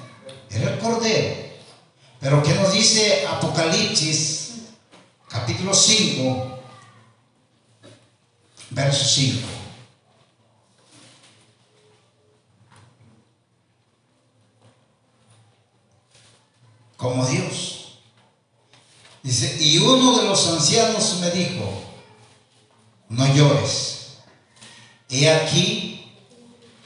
Era 0.51 0.73
el 0.73 0.79
Cordero. 0.79 1.37
Pero 2.19 2.43
¿qué 2.43 2.55
nos 2.55 2.73
dice 2.73 3.27
Apocalipsis 3.27 4.55
capítulo 5.29 5.73
5, 5.73 6.59
verso 8.71 9.05
5? 9.05 9.61
como 17.01 17.25
Dios. 17.25 17.99
Dice, 19.23 19.57
y 19.59 19.79
uno 19.79 20.19
de 20.19 20.29
los 20.29 20.47
ancianos 20.49 21.19
me 21.21 21.31
dijo, 21.31 21.65
no 23.09 23.35
llores. 23.35 24.19
He 25.09 25.29
aquí 25.29 26.13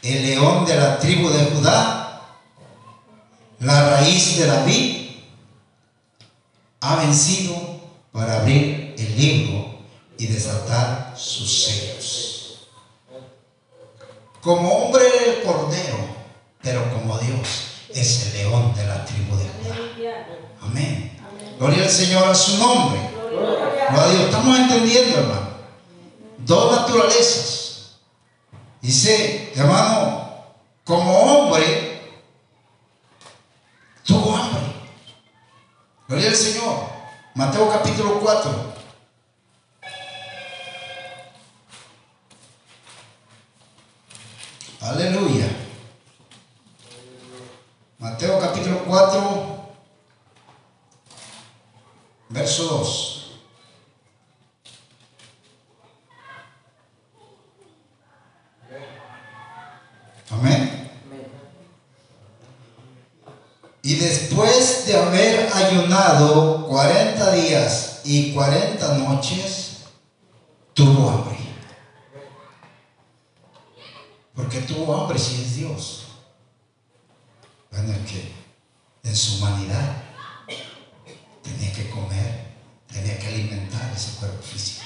el 0.02 0.22
león 0.22 0.64
de 0.64 0.76
la 0.76 0.98
tribu 0.98 1.28
de 1.28 1.44
Judá, 1.46 2.38
la 3.60 3.90
raíz 3.90 4.38
de 4.38 4.46
David, 4.46 5.10
ha 6.80 6.96
vencido 6.96 7.54
para 8.12 8.40
abrir 8.40 8.94
el 8.96 9.16
libro 9.16 9.78
y 10.16 10.26
desatar 10.26 11.14
sus 11.16 11.64
sellos. 11.64 12.68
Como 14.40 14.68
hombre 14.70 15.02
el 15.26 15.42
cordero, 15.42 15.98
pero 16.62 16.92
como 16.92 17.18
Dios 17.18 17.48
es 17.92 18.26
el 18.26 18.42
león 18.42 18.74
de 18.74 18.86
la 18.86 19.04
tribu 19.04 19.36
de 19.36 19.44
Judá. 19.44 19.64
Amén. 20.62 21.16
Gloria 21.58 21.84
al 21.84 21.90
Señor 21.90 22.28
a 22.28 22.34
su 22.34 22.58
nombre. 22.58 23.00
Gloria 23.30 24.02
a 24.02 24.08
Dios. 24.10 24.24
Estamos 24.24 24.58
entendiendo, 24.58 25.18
hermano. 25.18 25.48
Dos 26.38 26.80
naturalezas. 26.80 27.96
Dice, 28.80 29.52
hermano, 29.54 30.44
como 30.84 31.18
hombre, 31.18 32.12
tuvo 34.04 34.36
hambre. 34.36 34.60
Gloria 36.06 36.28
al 36.28 36.36
Señor. 36.36 36.86
Mateo 37.34 37.70
capítulo 37.70 38.20
4. 38.20 38.74
Aleluya. 44.82 45.48
Mateo 47.98 48.38
capítulo 48.38 48.84
4, 48.84 49.74
verso 52.28 52.64
2. 52.64 53.40
Amén. 60.30 60.90
Y 63.82 63.94
después 63.96 64.53
ayunado 65.74 66.66
40 66.68 67.32
días 67.32 68.00
y 68.04 68.32
40 68.32 68.98
noches, 68.98 69.84
tuvo 70.72 71.10
hambre. 71.10 71.38
Porque 74.34 74.60
tuvo 74.60 74.94
hambre 74.96 75.18
si 75.18 75.42
es 75.42 75.56
Dios. 75.56 76.04
Bueno, 77.70 77.92
es 77.92 78.10
que 78.10 78.32
en 79.02 79.16
su 79.16 79.36
humanidad 79.36 80.02
tenía 81.42 81.72
que 81.72 81.90
comer, 81.90 82.54
tenía 82.92 83.18
que 83.18 83.26
alimentar 83.28 83.92
ese 83.94 84.18
cuerpo 84.18 84.42
físico. 84.42 84.84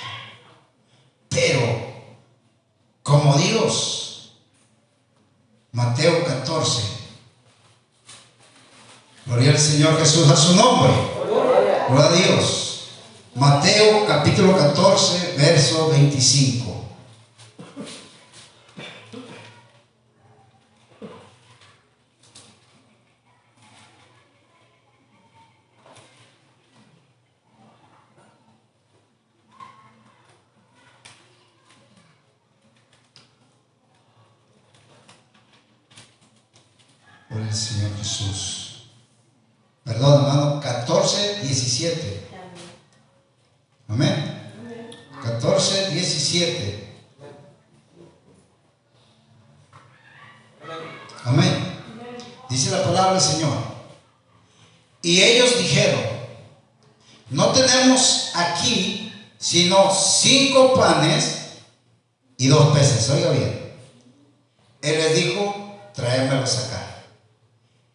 Pero, 1.29 1.61
como 3.03 3.37
Dios, 3.37 4.33
Mateo 5.72 6.24
14, 6.24 6.83
gloria 9.27 9.51
al 9.51 9.59
Señor 9.59 9.98
Jesús 9.98 10.29
a 10.31 10.37
su 10.37 10.57
nombre. 10.57 10.92
Gloria 11.88 12.07
a 12.07 12.12
Dios. 12.12 12.88
Mateo 13.35 14.07
capítulo 14.07 14.57
14, 14.57 15.35
verso 15.37 15.90
25. 15.90 16.68
por 37.29 37.40
el 37.42 37.55
Señor 37.55 37.90
Jesús. 37.98 38.68
Perdón, 39.85 40.22
hermano, 40.22 40.61
14, 40.61 41.40
17. 41.42 42.29
Amén. 43.88 44.53
14, 45.22 45.90
17. 45.90 46.94
Amén. 51.25 51.81
Dice 52.50 52.70
la 52.70 52.83
palabra 52.83 53.12
del 53.12 53.22
Señor. 53.22 53.57
Y 55.03 55.22
ellos 55.22 55.59
dijeron, 55.59 56.00
no 57.31 57.53
tenemos 57.53 58.33
aquí 58.35 59.12
sino 59.38 59.94
cinco 59.94 60.74
panes 60.74 61.38
y 62.37 62.48
dos 62.48 62.77
peces. 62.77 63.09
Oiga 63.11 63.31
bien. 63.31 63.72
Él 64.83 64.98
les 64.98 65.14
dijo, 65.14 65.79
tráemelos 65.94 66.59
acá. 66.59 67.05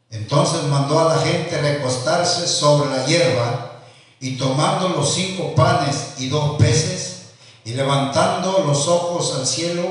Entonces 0.09 0.63
mandó 0.63 0.99
a 0.99 1.15
la 1.15 1.21
gente 1.21 1.59
recostarse 1.59 2.47
sobre 2.47 2.89
la 2.89 3.05
hierba 3.05 3.81
y 4.19 4.37
tomando 4.37 4.89
los 4.89 5.13
cinco 5.13 5.53
panes 5.55 6.13
y 6.17 6.29
dos 6.29 6.57
peces 6.57 7.23
y 7.65 7.71
levantando 7.71 8.63
los 8.65 8.87
ojos 8.87 9.35
al 9.37 9.47
cielo, 9.47 9.83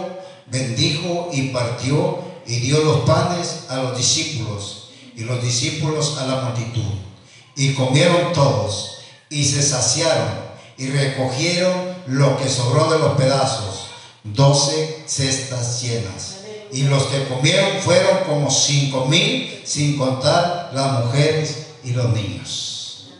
bendijo 0.46 1.28
y 1.32 1.48
partió 1.48 2.18
y 2.46 2.56
dio 2.60 2.82
los 2.84 3.00
panes 3.00 3.64
a 3.68 3.76
los 3.76 3.96
discípulos 3.96 4.90
y 5.16 5.24
los 5.24 5.42
discípulos 5.42 6.18
a 6.18 6.26
la 6.26 6.42
multitud. 6.42 6.92
Y 7.56 7.74
comieron 7.74 8.32
todos 8.32 8.98
y 9.28 9.44
se 9.44 9.62
saciaron 9.62 10.41
y 10.82 10.90
recogieron 10.90 11.94
lo 12.08 12.36
que 12.38 12.48
sobró 12.48 12.90
de 12.90 12.98
los 12.98 13.12
pedazos, 13.12 13.86
doce 14.24 15.04
cestas 15.06 15.80
llenas. 15.80 16.38
Y 16.72 16.82
los 16.84 17.04
que 17.04 17.28
comieron 17.28 17.78
fueron 17.78 18.24
como 18.26 18.50
cinco 18.50 19.04
mil, 19.06 19.62
sin 19.64 19.96
contar 19.96 20.72
las 20.74 21.04
mujeres 21.04 21.66
y 21.84 21.92
los 21.92 22.08
niños. 22.08 23.10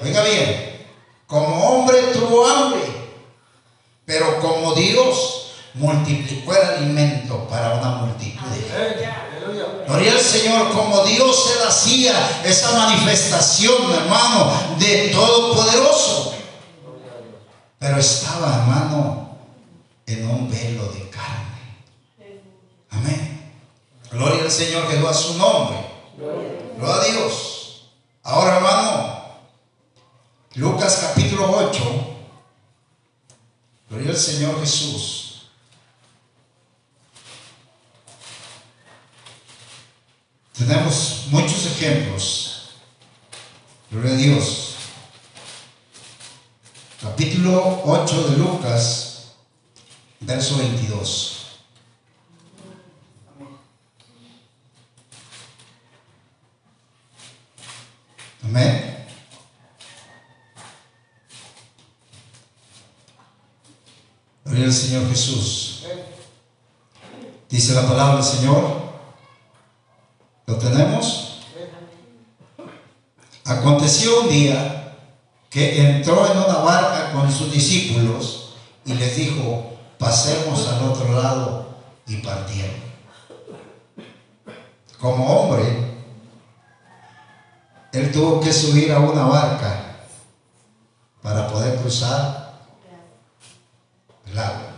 Oiga 0.00 0.22
bien, 0.22 0.86
como 1.26 1.68
hombre 1.68 1.98
tuvo 2.12 2.46
hambre, 2.46 2.82
pero 4.04 4.38
como 4.38 4.72
Dios 4.74 5.54
multiplicó 5.74 6.54
el 6.54 6.62
alimento 6.62 7.48
para 7.48 7.74
una 7.74 7.88
multitud. 8.02 8.46
Gloria 9.84 10.12
al 10.12 10.20
Señor, 10.20 10.70
como 10.72 11.02
Dios 11.04 11.44
se 11.44 11.66
hacía 11.66 12.42
esa 12.44 12.70
manifestación, 12.70 13.92
hermano, 13.94 14.52
de 14.78 15.08
Todopoderoso. 15.08 16.37
Pero 17.78 17.98
estaba, 17.98 18.56
hermano, 18.56 19.38
en 20.06 20.28
un 20.28 20.50
velo 20.50 20.86
de 20.92 21.08
carne. 21.10 21.84
Amén. 22.90 23.52
Gloria 24.10 24.42
al 24.42 24.50
Señor 24.50 24.88
que 24.88 24.96
a 24.96 25.14
su 25.14 25.38
nombre. 25.38 25.78
Gloria 26.16 27.02
a 27.02 27.04
Dios. 27.04 27.90
Ahora, 28.22 28.56
hermano, 28.56 29.24
Lucas 30.54 30.98
capítulo 31.02 31.50
8. 31.50 32.16
Gloria 33.90 34.10
al 34.10 34.16
Señor 34.16 34.58
Jesús. 34.60 35.50
Tenemos 40.58 41.26
muchos 41.30 41.66
ejemplos. 41.66 42.70
Gloria 43.90 44.12
a 44.12 44.16
Dios. 44.16 44.67
Capítulo 47.00 47.82
8 47.84 48.28
de 48.30 48.36
Lucas, 48.38 49.34
verso 50.18 50.58
22. 50.58 51.46
Amén. 58.42 59.06
Gloria 64.44 64.64
al 64.64 64.72
Señor 64.72 65.08
Jesús. 65.08 65.84
Dice 67.48 67.74
la 67.74 67.86
palabra 67.86 68.16
del 68.16 68.24
Señor. 68.24 68.88
¿Lo 70.46 70.56
tenemos? 70.56 71.42
Aconteció 73.44 74.22
un 74.22 74.28
día 74.30 74.77
que 75.50 75.80
entró 75.80 76.30
en 76.30 76.38
una 76.38 76.58
barca 76.58 77.12
con 77.12 77.30
sus 77.32 77.52
discípulos 77.52 78.54
y 78.84 78.94
les 78.94 79.16
dijo, 79.16 79.72
pasemos 79.98 80.68
al 80.68 80.90
otro 80.90 81.12
lado 81.12 81.68
y 82.06 82.16
partieron. 82.18 82.88
Como 85.00 85.26
hombre, 85.26 85.94
él 87.92 88.12
tuvo 88.12 88.40
que 88.40 88.52
subir 88.52 88.92
a 88.92 88.98
una 88.98 89.24
barca 89.24 89.96
para 91.22 91.48
poder 91.48 91.76
cruzar 91.80 92.58
el 94.26 94.38
agua. 94.38 94.72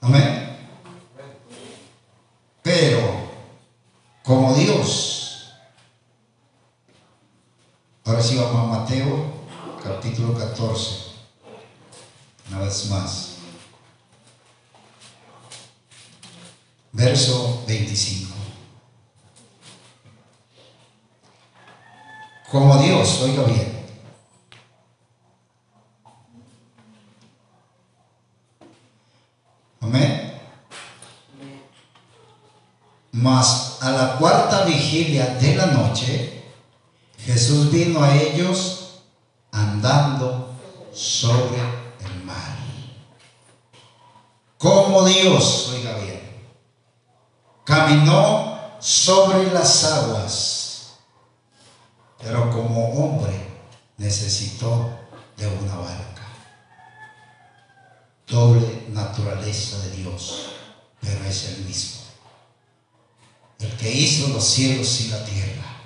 Amén. 0.00 0.56
Pero, 2.62 3.00
como 4.22 4.54
Dios, 4.54 5.52
ahora 8.04 8.22
sí 8.22 8.36
vamos 8.36 8.76
a 8.76 8.80
Mateo 8.80 9.37
capítulo 9.82 10.34
14, 10.34 10.96
una 12.48 12.60
vez 12.60 12.90
más, 12.90 13.36
verso 16.92 17.62
25. 17.66 18.34
Como 22.50 22.78
Dios, 22.78 23.20
oiga 23.22 23.42
bien. 23.44 23.78
Amén. 29.80 30.40
Mas 33.12 33.78
a 33.80 33.90
la 33.90 34.16
cuarta 34.16 34.64
vigilia 34.64 35.26
de 35.34 35.56
la 35.56 35.66
noche, 35.66 36.42
Jesús 37.18 37.70
vino 37.70 38.02
a 38.02 38.16
ellos 38.16 38.77
andando 39.52 40.54
sobre 40.92 41.58
el 42.00 42.24
mar. 42.24 42.56
Como 44.58 45.04
Dios, 45.04 45.70
oiga 45.72 45.96
bien, 45.98 46.20
caminó 47.64 48.58
sobre 48.80 49.50
las 49.52 49.84
aguas, 49.84 50.98
pero 52.18 52.50
como 52.50 52.88
hombre 52.90 53.48
necesitó 53.96 54.98
de 55.36 55.46
una 55.46 55.76
barca. 55.76 56.26
Doble 58.26 58.86
naturaleza 58.90 59.78
de 59.78 59.90
Dios, 59.92 60.50
pero 61.00 61.24
es 61.24 61.44
el 61.44 61.64
mismo. 61.64 62.02
El 63.58 63.76
que 63.76 63.90
hizo 63.90 64.28
los 64.28 64.44
cielos 64.44 65.00
y 65.00 65.08
la 65.08 65.24
tierra. 65.24 65.77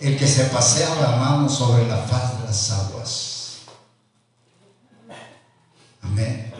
El 0.00 0.16
que 0.16 0.26
se 0.26 0.44
pasea 0.44 0.94
la 1.00 1.16
mano 1.16 1.48
sobre 1.48 1.86
la 1.88 1.96
faz 1.96 2.38
de 2.38 2.44
las 2.46 2.70
aguas. 2.70 3.58
Amén. 6.02 6.54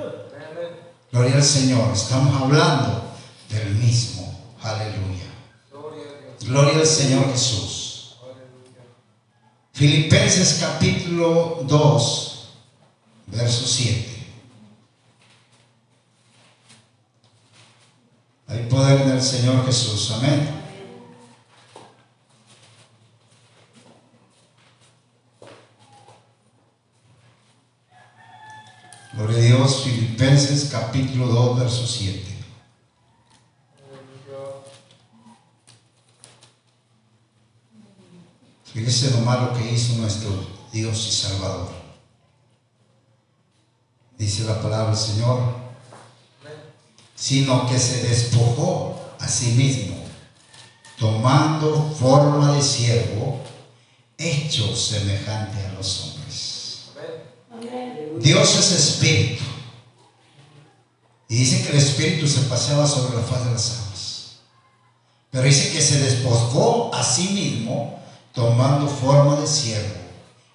Gloria 1.13 1.37
al 1.37 1.45
Señor. 1.45 1.93
Estamos 1.93 2.41
hablando 2.41 3.13
del 3.49 3.75
mismo. 3.77 4.39
Aleluya. 4.61 5.25
Gloria 6.41 6.81
al 6.81 6.87
Señor 6.87 7.31
Jesús. 7.31 8.17
Filipenses 9.73 10.59
capítulo 10.61 11.61
2, 11.63 12.49
verso 13.29 13.65
7. 13.65 14.27
Hay 18.49 18.65
poder 18.65 19.03
en 19.03 19.11
el 19.11 19.23
Señor 19.23 19.65
Jesús. 19.65 20.11
Amén. 20.17 20.58
Gloria 29.19 29.39
a 29.39 29.41
Dios, 29.41 29.83
Filipenses 29.83 30.69
capítulo 30.71 31.27
2, 31.27 31.59
verso 31.59 31.85
7. 31.85 32.23
Fíjese 38.73 39.11
nomás 39.11 39.43
lo 39.43 39.55
que 39.55 39.73
hizo 39.73 39.95
nuestro 39.95 40.31
Dios 40.73 41.09
y 41.09 41.11
Salvador. 41.11 41.69
Dice 44.17 44.45
la 44.45 44.63
palabra 44.63 44.95
del 44.95 44.97
Señor, 44.97 45.41
sino 47.17 47.69
que 47.69 47.77
se 47.77 48.07
despojó 48.07 49.01
a 49.19 49.27
sí 49.27 49.51
mismo, 49.55 49.97
tomando 50.97 51.91
forma 51.99 52.53
de 52.53 52.63
siervo, 52.63 53.43
hecho 54.17 54.77
semejante 54.77 55.67
a 55.67 55.73
los 55.73 56.03
hombres. 56.03 56.18
Dios 58.21 58.57
es 58.57 58.73
espíritu. 58.73 59.45
Y 61.29 61.37
dice 61.37 61.63
que 61.63 61.71
el 61.71 61.79
espíritu 61.79 62.27
se 62.27 62.43
paseaba 62.43 62.87
sobre 62.87 63.17
la 63.17 63.23
faz 63.23 63.45
de 63.45 63.53
las 63.53 63.71
aguas. 63.79 64.39
Pero 65.31 65.45
dice 65.45 65.73
que 65.73 65.83
se 65.83 65.99
despojó 66.01 66.91
a 66.95 67.05
sí 67.05 67.29
mismo, 67.29 68.03
tomando 68.33 68.89
forma 68.89 69.39
de 69.41 69.47
siervo, 69.47 69.95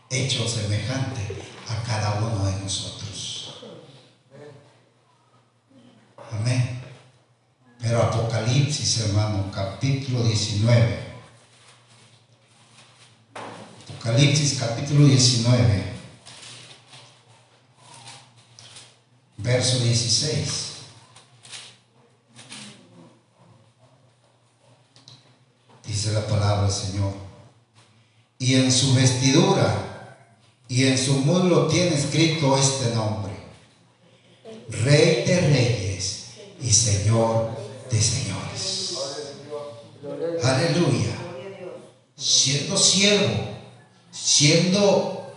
hecho 0.10 0.48
semejante 0.48 1.22
a 1.70 1.84
cada 1.84 2.20
uno 2.20 2.46
de 2.46 2.54
nosotros. 2.64 3.56
Amén. 6.32 6.82
Pero 7.80 8.02
Apocalipsis, 8.02 9.02
hermano, 9.02 9.52
capítulo 9.52 10.24
19. 10.24 11.00
Apocalipsis, 14.00 14.58
capítulo 14.60 15.06
19. 15.06 15.93
Verso 19.44 19.80
16. 19.80 20.42
Dice 25.86 26.14
la 26.14 26.26
palabra 26.26 26.64
del 26.64 26.72
Señor. 26.72 27.14
Y 28.40 28.56
en 28.56 28.72
su 28.72 28.94
vestidura 28.94 30.28
y 30.70 30.86
en 30.88 30.98
su 30.98 31.16
muslo 31.16 31.68
tiene 31.68 31.94
escrito 31.96 32.58
este 32.58 32.96
nombre. 32.96 33.34
Rey 34.70 35.26
de 35.26 35.42
reyes 35.42 36.30
y 36.62 36.72
Señor 36.72 37.50
de 37.92 38.02
señores. 38.02 38.98
Aleluya. 40.42 41.18
Siendo 42.16 42.78
siervo, 42.78 43.34
siendo 44.10 45.34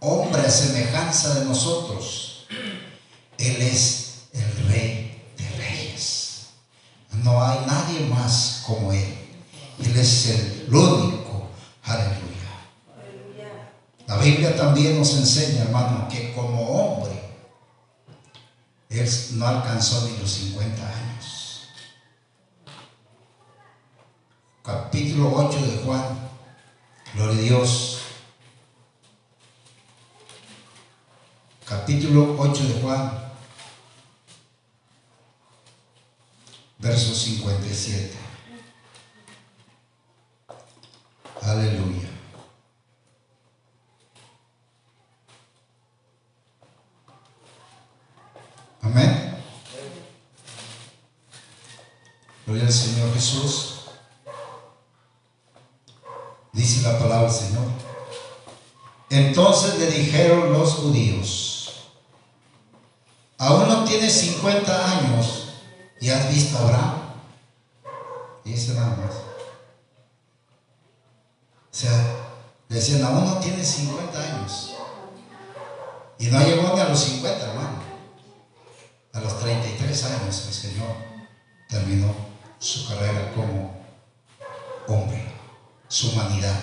hombre 0.00 0.40
a 0.40 0.50
semejanza 0.50 1.34
de 1.34 1.44
nosotros, 1.44 2.27
Él 3.38 3.62
es 3.62 4.28
el 4.32 4.68
Rey 4.68 5.22
de 5.36 5.48
reyes. 5.56 6.48
No 7.22 7.42
hay 7.42 7.60
nadie 7.66 8.00
más 8.08 8.64
como 8.66 8.92
Él. 8.92 9.14
Él 9.78 9.96
es 9.96 10.26
el 10.26 10.74
único. 10.74 11.48
Aleluya. 11.84 12.18
La 14.06 14.16
Biblia 14.16 14.56
también 14.56 14.98
nos 14.98 15.14
enseña, 15.14 15.62
hermano, 15.62 16.08
que 16.08 16.34
como 16.34 16.62
hombre, 16.68 17.12
Él 18.90 19.08
no 19.34 19.46
alcanzó 19.46 20.08
ni 20.08 20.18
los 20.18 20.30
50 20.30 20.82
años. 20.82 21.68
Capítulo 24.64 25.32
8 25.34 25.62
de 25.62 25.78
Juan. 25.84 26.28
Gloria 27.14 27.38
a 27.38 27.40
Dios. 27.40 27.98
Capítulo 31.64 32.36
8 32.38 32.64
de 32.64 32.80
Juan. 32.80 33.27
Verso 36.78 37.12
57. 37.12 38.16
Aleluya. 41.42 42.08
Amén. 48.80 49.36
Gloria 52.46 52.64
al 52.64 52.72
Señor 52.72 53.12
Jesús. 53.12 53.74
Dice 56.52 56.82
la 56.82 56.98
palabra 56.98 57.30
del 57.30 57.40
Señor. 57.40 57.66
Entonces 59.10 59.78
le 59.78 59.90
dijeron 59.90 60.52
los 60.52 60.74
judíos, 60.74 61.90
aún 63.38 63.68
no 63.68 63.84
tienes 63.84 64.12
50 64.12 64.98
años 64.98 65.47
y 66.00 66.10
has 66.10 66.28
visto 66.32 66.58
Abraham. 66.58 66.94
Dice 68.44 68.74
nada 68.74 68.96
más. 68.96 69.14
O 71.70 71.80
sea, 71.80 72.16
decían, 72.68 73.04
aún 73.04 73.24
no 73.24 73.38
tienes 73.38 73.66
50 73.66 74.18
años. 74.18 74.74
Y 76.18 76.26
no 76.26 76.40
llegó 76.40 76.74
ni 76.74 76.80
a 76.80 76.88
los 76.88 76.98
50, 76.98 77.46
hermano. 77.46 77.82
A 79.12 79.20
los 79.20 79.38
33 79.40 80.04
años 80.04 80.46
el 80.46 80.54
Señor 80.54 80.96
terminó 81.68 82.14
su 82.58 82.88
carrera 82.88 83.32
como 83.34 83.76
hombre, 84.88 85.32
su 85.88 86.10
humanidad. 86.10 86.58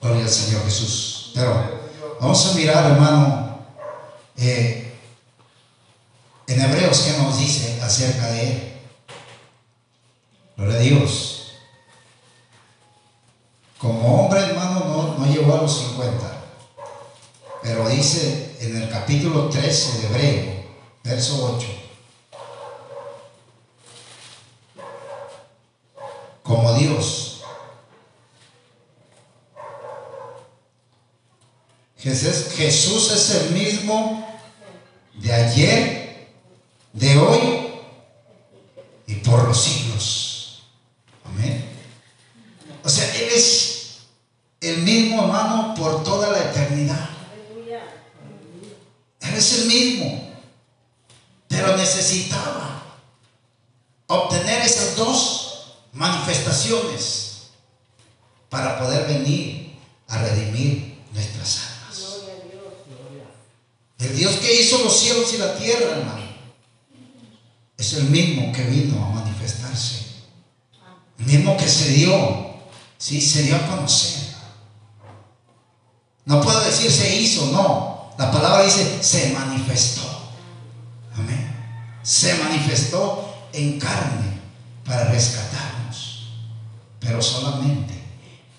Gloria 0.00 0.24
al 0.24 0.30
Señor 0.30 0.64
Jesús. 0.64 1.32
Pero 1.34 1.80
vamos 2.20 2.46
a 2.46 2.54
mirar, 2.54 2.92
hermano, 2.92 3.58
eh, 4.36 4.89
en 6.50 6.60
Hebreos, 6.60 6.98
¿qué 7.02 7.12
nos 7.22 7.38
dice 7.38 7.80
acerca 7.80 8.26
de 8.32 8.50
él? 8.50 8.72
Gloria 10.56 10.76
a 10.76 10.80
Dios. 10.80 11.52
Como 13.78 14.24
hombre, 14.24 14.40
hermano, 14.40 14.80
no, 14.80 15.18
no 15.18 15.32
llegó 15.32 15.54
a 15.54 15.62
los 15.62 15.78
50. 15.78 16.42
Pero 17.62 17.88
dice 17.88 18.56
en 18.58 18.82
el 18.82 18.90
capítulo 18.90 19.48
13 19.48 19.98
de 19.98 20.06
Hebreo, 20.08 20.64
verso 21.04 21.56
8. 21.56 21.68
Como 26.42 26.72
Dios. 26.74 27.42
Jesús, 31.96 32.54
Jesús 32.56 33.12
es 33.12 33.30
el 33.36 33.50
mismo 33.52 34.26
de 35.14 35.32
ayer, 35.32 35.99
de 36.92 37.18
hoy 37.18 37.70
y 39.06 39.14
por 39.16 39.46
los 39.46 39.60
siglos. 39.60 40.62
Amén. 41.24 41.64
O 42.84 42.88
sea, 42.88 43.14
Él 43.16 43.28
es 43.34 43.98
el 44.60 44.78
mismo 44.78 45.22
hermano 45.22 45.74
por 45.74 46.02
toda 46.04 46.30
la 46.30 46.50
eternidad. 46.50 47.10
Él 49.20 49.34
es 49.34 49.52
el 49.58 49.66
mismo. 49.66 50.30
Pero 51.48 51.76
necesitaba 51.76 52.82
obtener 54.06 54.62
esas 54.62 54.96
dos 54.96 55.76
manifestaciones 55.92 57.50
para 58.48 58.78
poder 58.78 59.06
venir 59.06 59.78
a 60.08 60.18
redimir 60.18 60.98
nuestras 61.12 61.58
almas. 61.58 61.70
El 63.98 64.16
Dios 64.16 64.36
que 64.36 64.60
hizo 64.60 64.78
los 64.78 64.98
cielos 64.98 65.32
y 65.34 65.38
la 65.38 65.56
tierra, 65.56 65.98
hermano, 65.98 66.24
es 67.76 67.92
el 67.94 68.04
mismo 68.04 68.52
que 68.52 68.62
vino 68.64 69.04
a 69.04 69.10
manifestarse. 69.10 70.06
El 71.18 71.26
mismo 71.26 71.56
que 71.56 71.68
se 71.68 71.90
dio, 71.90 72.54
sí, 73.10 73.20
se 73.20 73.42
dio 73.42 73.56
a 73.56 73.66
conocer. 73.66 74.36
No 76.26 76.40
puedo 76.40 76.60
decir 76.60 76.90
se 76.92 77.16
hizo, 77.16 77.46
no. 77.46 78.12
La 78.16 78.30
palabra 78.30 78.62
dice 78.64 79.02
se 79.02 79.32
manifestó. 79.32 80.02
Amén. 81.16 81.56
Se 82.02 82.34
manifestó 82.34 83.48
en 83.52 83.80
carne 83.80 84.38
para 84.84 85.06
rescatarnos. 85.06 86.28
Pero 87.00 87.20
solamente 87.20 88.00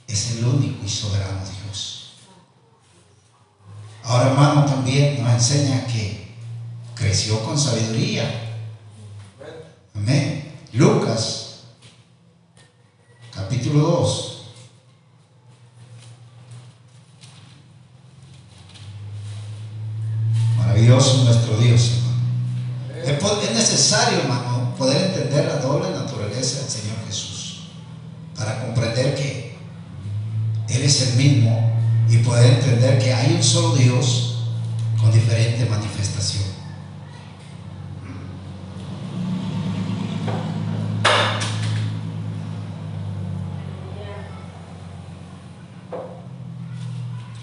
es 0.07 0.31
el 0.31 0.43
único 0.43 0.85
y 0.85 0.89
soberano 0.89 1.39
Dios. 1.65 2.13
Ahora 4.03 4.31
hermano 4.31 4.65
también 4.65 5.23
nos 5.23 5.31
enseña 5.33 5.85
que 5.85 6.35
creció 6.95 7.41
con 7.45 7.57
sabiduría. 7.57 8.57
Amén. 9.95 10.53
Lucas, 10.73 11.59
capítulo 13.33 13.79
2. 13.79 14.30
Maravilloso 20.81 21.25
nuestro 21.25 21.57
Dios, 21.57 21.91
hermano. 23.05 23.41
Es 23.43 23.53
necesario, 23.53 24.17
hermano, 24.21 24.73
poder 24.75 25.09
entender 25.09 25.45
la 25.45 25.57
doble 25.57 25.91
naturaleza 25.91 26.61
del 26.61 26.69
Señor 26.69 26.97
Jesús 27.05 27.67
para 28.35 28.65
comprender 28.65 29.13
que 29.13 29.57
Él 30.69 30.81
es 30.81 31.01
el 31.01 31.17
mismo 31.17 31.71
y 32.09 32.17
poder 32.17 32.53
entender 32.53 32.97
que 32.97 33.13
hay 33.13 33.35
un 33.35 33.43
solo 33.43 33.75
Dios 33.75 34.37
con 34.99 35.11
diferente 35.11 35.67
manifestación. 35.69 36.45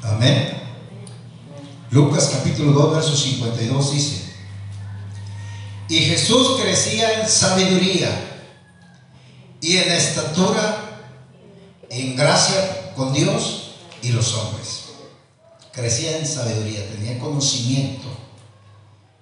Amén. 0.03 0.58
Lucas 1.99 2.31
capítulo 2.33 2.71
2, 2.71 2.95
verso 2.95 3.17
52 3.17 3.93
dice, 3.93 4.23
y 5.89 5.97
Jesús 5.99 6.61
crecía 6.63 7.21
en 7.21 7.29
sabiduría 7.29 8.09
y 9.61 9.79
en 9.79 9.91
estatura, 9.91 11.11
en 11.91 12.15
gracia 12.15 12.93
con 12.95 13.13
Dios 13.13 13.73
y 14.01 14.11
los 14.11 14.33
hombres. 14.35 14.85
Crecía 15.73 16.19
en 16.19 16.27
sabiduría, 16.27 16.89
tenía 16.89 17.19
conocimiento. 17.19 18.07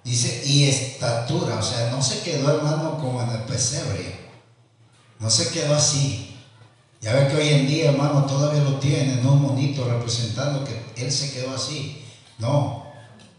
Dice, 0.03 0.43
y 0.45 0.65
estatura, 0.65 1.57
o 1.57 1.63
sea, 1.63 1.89
no 1.89 2.03
se 2.03 2.21
quedó 2.21 2.57
hermano 2.57 2.99
como 2.99 3.23
en 3.23 3.29
el 3.29 3.41
pesebre, 3.45 4.19
no 5.19 5.31
se 5.31 5.49
quedó 5.49 5.73
así. 5.73 6.37
Ya 7.01 7.13
ve 7.13 7.27
que 7.27 7.37
hoy 7.37 7.49
en 7.49 7.67
día, 7.67 7.89
hermano, 7.89 8.25
todavía 8.25 8.61
lo 8.61 8.77
tienen, 8.77 9.25
un 9.25 9.41
monito 9.41 9.83
representando 9.83 10.63
que 10.63 11.03
él 11.03 11.11
se 11.11 11.33
quedó 11.33 11.55
así. 11.55 12.03
No, 12.37 12.85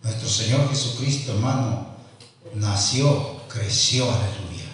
nuestro 0.03 0.29
Señor 0.29 0.69
Jesucristo, 0.71 1.33
hermano, 1.33 1.87
nació, 2.55 3.37
creció, 3.49 4.05
aleluya, 4.05 4.65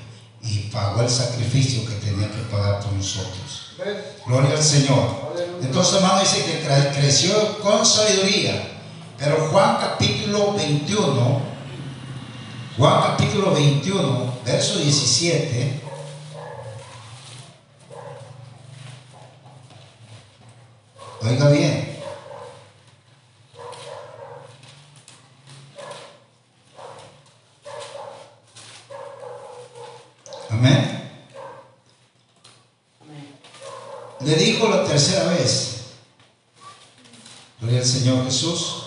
y 0.43 0.71
pagó 0.71 1.03
el 1.03 1.11
sacrificio 1.11 1.85
que 1.87 1.95
tenía 1.97 2.31
que 2.31 2.43
pagar 2.51 2.81
por 2.81 2.93
nosotros. 2.93 3.75
Gloria 4.27 4.53
al 4.53 4.63
Señor. 4.63 5.35
Entonces, 5.63 5.95
hermano, 5.95 6.21
dice 6.21 6.45
que 6.45 6.99
creció 6.99 7.59
con 7.59 7.85
sabiduría. 7.85 8.71
Pero 9.19 9.49
Juan 9.51 9.77
capítulo 9.81 10.55
21, 10.55 11.41
Juan 12.77 13.03
capítulo 13.03 13.53
21, 13.53 14.35
verso 14.45 14.79
17. 14.79 15.81
Oiga 21.23 21.49
bien. 21.51 21.94
Amén. 30.51 30.95
Le 34.21 34.35
dijo 34.37 34.69
la 34.69 34.85
tercera 34.85 35.25
vez, 35.31 35.85
gloria 37.61 37.81
al 37.81 37.85
Señor 37.85 38.25
Jesús. 38.25 38.85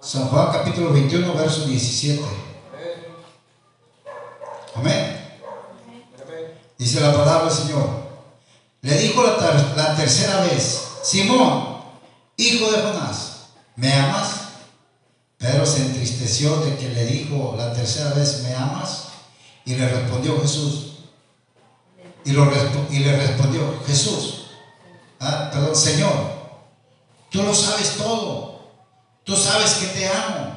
San 0.00 0.28
Juan 0.28 0.52
capítulo 0.52 0.92
21, 0.92 1.34
verso 1.34 1.66
17. 1.66 2.22
Amén. 4.74 5.38
Dice 6.78 7.00
la 7.00 7.12
palabra 7.12 7.44
del 7.46 7.52
Señor. 7.52 7.88
Le 8.82 8.98
dijo 8.98 9.22
la, 9.22 9.36
la 9.76 9.96
tercera 9.96 10.42
vez, 10.42 10.80
Simón, 11.02 11.80
hijo 12.36 12.70
de 12.70 12.82
Jonás, 12.82 13.46
¿me 13.74 13.92
amas? 13.92 14.45
Pedro 15.38 15.66
se 15.66 15.82
entristeció 15.82 16.56
de 16.60 16.76
que 16.76 16.88
le 16.88 17.04
dijo 17.06 17.54
la 17.56 17.72
tercera 17.72 18.14
vez, 18.14 18.42
¿me 18.42 18.54
amas? 18.54 19.08
Y 19.64 19.74
le 19.74 19.88
respondió 19.88 20.40
Jesús. 20.40 20.92
Y, 22.24 22.30
y 22.30 22.98
le 23.00 23.16
respondió 23.16 23.82
Jesús. 23.86 24.46
Ah, 25.20 25.50
perdón, 25.52 25.76
Señor, 25.76 26.12
tú 27.30 27.42
lo 27.42 27.54
sabes 27.54 27.96
todo. 27.96 28.56
Tú 29.24 29.36
sabes 29.36 29.74
que 29.74 29.86
te 29.86 30.08
amo. 30.08 30.56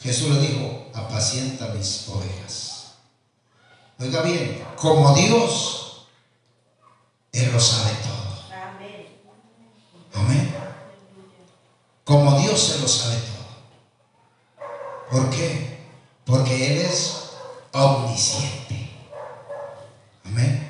Jesús 0.00 0.30
le 0.30 0.40
dijo, 0.40 0.90
apacienta 0.94 1.68
mis 1.68 2.08
ovejas. 2.08 2.94
Oiga 3.98 4.22
bien, 4.22 4.64
como 4.76 5.12
Dios, 5.14 6.06
Él 7.32 7.50
lo 7.52 7.60
sabe 7.60 7.90
todo. 8.02 8.28
Amén. 10.14 10.54
Como 12.04 12.38
Dios 12.40 12.74
Él 12.74 12.82
lo 12.82 12.88
sabe 12.88 13.16
todo. 13.16 13.37
¿Por 15.10 15.30
qué? 15.30 15.78
Porque 16.24 16.72
Él 16.72 16.78
es 16.82 17.30
omnisciente. 17.72 18.90
Amén. 20.24 20.68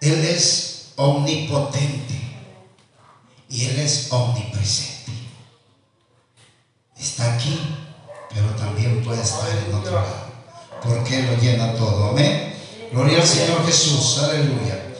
Él 0.00 0.24
es 0.24 0.92
omnipotente. 0.96 2.20
Y 3.48 3.66
Él 3.66 3.78
es 3.78 4.12
omnipresente. 4.12 5.12
Está 6.98 7.34
aquí, 7.34 7.58
pero 8.32 8.48
también 8.50 9.02
puede 9.02 9.22
estar 9.22 9.48
en 9.48 9.74
otro 9.74 9.94
lado. 9.94 10.32
Porque 10.82 11.20
Él 11.20 11.26
lo 11.26 11.36
llena 11.40 11.74
todo. 11.74 12.10
Amén. 12.10 12.54
Gloria 12.92 13.18
al 13.20 13.26
Señor 13.26 13.64
Jesús. 13.64 14.18
Aleluya. 14.18 14.94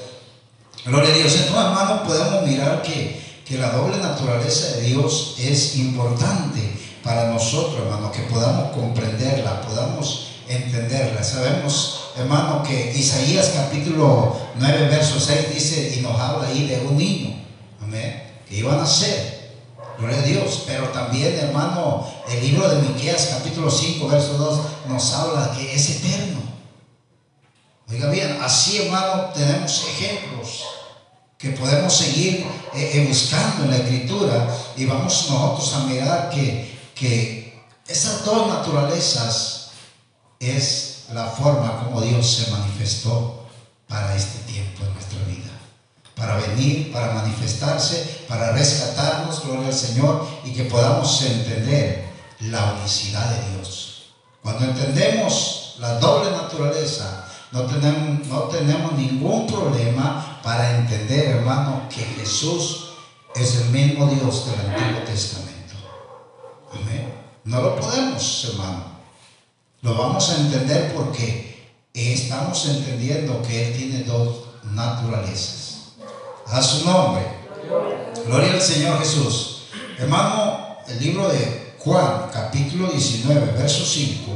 Gloria 0.84 1.10
a 1.10 1.16
Dios. 1.16 1.34
Entonces, 1.34 1.56
hermanos, 1.56 2.08
podemos 2.08 2.46
mirar 2.46 2.82
que, 2.82 3.42
que 3.44 3.58
la 3.58 3.70
doble 3.70 3.98
naturaleza 3.98 4.76
de 4.76 4.82
Dios 4.82 5.36
es 5.38 5.76
importante 5.76 6.81
para 7.02 7.28
nosotros, 7.28 7.82
hermano, 7.82 8.12
que 8.12 8.22
podamos 8.22 8.72
comprenderla, 8.72 9.60
podamos 9.62 10.28
entenderla. 10.48 11.22
Sabemos, 11.22 12.10
hermano, 12.16 12.62
que 12.62 12.92
Isaías 12.96 13.52
capítulo 13.54 14.36
9, 14.56 14.88
verso 14.88 15.18
6 15.18 15.54
dice 15.54 15.94
y 15.96 16.00
nos 16.00 16.18
habla 16.18 16.48
ahí 16.48 16.66
de 16.66 16.80
un 16.86 16.96
niño, 16.96 17.34
amén, 17.80 18.22
que 18.48 18.56
iba 18.56 18.74
a 18.74 18.76
nacer. 18.76 19.42
Gloria 19.98 20.18
a 20.18 20.22
Dios, 20.22 20.64
pero 20.66 20.88
también, 20.88 21.38
hermano, 21.38 22.06
el 22.30 22.40
libro 22.40 22.68
de 22.68 22.82
Miqueas 22.82 23.26
capítulo 23.26 23.70
5, 23.70 24.08
verso 24.08 24.34
2 24.34 24.60
nos 24.88 25.12
habla 25.12 25.54
que 25.56 25.74
es 25.74 25.90
eterno. 25.90 26.40
Oiga 27.90 28.08
bien, 28.08 28.38
así, 28.42 28.82
hermano, 28.82 29.30
tenemos 29.34 29.84
ejemplos 29.86 30.64
que 31.36 31.50
podemos 31.50 31.92
seguir 31.92 32.46
eh, 32.74 32.90
eh, 32.94 33.06
buscando 33.08 33.64
en 33.64 33.70
la 33.70 33.76
escritura 33.76 34.48
y 34.76 34.86
vamos 34.86 35.28
nosotros 35.28 35.74
a 35.74 35.86
mirar 35.86 36.30
que 36.30 36.71
que 37.02 37.60
esas 37.88 38.24
dos 38.24 38.46
naturalezas 38.46 39.70
es 40.38 41.06
la 41.12 41.26
forma 41.26 41.82
como 41.82 42.00
Dios 42.00 42.24
se 42.24 42.50
manifestó 42.52 43.44
para 43.88 44.14
este 44.14 44.38
tiempo 44.52 44.84
en 44.84 44.94
nuestra 44.94 45.18
vida. 45.26 45.50
Para 46.14 46.36
venir, 46.36 46.92
para 46.92 47.12
manifestarse, 47.14 48.24
para 48.28 48.52
rescatarnos, 48.52 49.44
gloria 49.44 49.66
al 49.66 49.74
Señor, 49.74 50.28
y 50.44 50.52
que 50.52 50.66
podamos 50.66 51.20
entender 51.22 52.04
la 52.38 52.74
unicidad 52.74 53.28
de 53.30 53.56
Dios. 53.56 54.12
Cuando 54.40 54.66
entendemos 54.66 55.74
la 55.80 55.98
doble 55.98 56.30
naturaleza, 56.30 57.26
no 57.50 57.62
tenemos, 57.62 58.28
no 58.28 58.42
tenemos 58.42 58.92
ningún 58.92 59.48
problema 59.48 60.40
para 60.40 60.76
entender, 60.76 61.38
hermano, 61.38 61.82
que 61.88 62.04
Jesús 62.04 62.90
es 63.34 63.56
el 63.56 63.70
mismo 63.70 64.06
Dios 64.06 64.46
del 64.46 64.70
Antiguo 64.70 65.02
Testamento. 65.04 65.51
No 67.44 67.60
lo 67.60 67.76
podemos, 67.76 68.48
hermano. 68.50 68.84
Lo 69.82 69.94
vamos 69.94 70.30
a 70.30 70.36
entender 70.36 70.94
porque 70.94 71.70
estamos 71.92 72.66
entendiendo 72.66 73.42
que 73.42 73.66
Él 73.68 73.76
tiene 73.76 74.04
dos 74.04 74.44
naturalezas. 74.72 75.94
A 76.46 76.62
su 76.62 76.86
nombre. 76.86 77.24
Gloria 78.26 78.52
al 78.52 78.62
Señor 78.62 78.98
Jesús. 79.00 79.64
Hermano, 79.98 80.78
el 80.86 81.00
libro 81.00 81.28
de 81.28 81.74
Juan, 81.78 82.30
capítulo 82.32 82.88
19, 82.88 83.52
verso 83.58 83.84
5. 83.84 84.32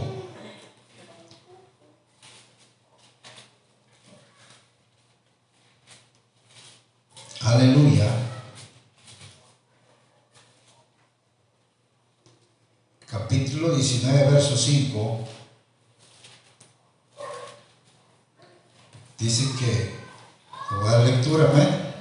Aleluya. 7.42 8.25
Capítulo 13.10 13.72
19, 13.72 14.32
verso 14.32 14.56
5. 14.56 15.20
Dice 19.18 19.44
que, 19.58 19.94
voy 20.74 20.88
a 20.88 20.90
dar 20.90 21.06
lectura, 21.06 21.50
amén. 21.50 21.94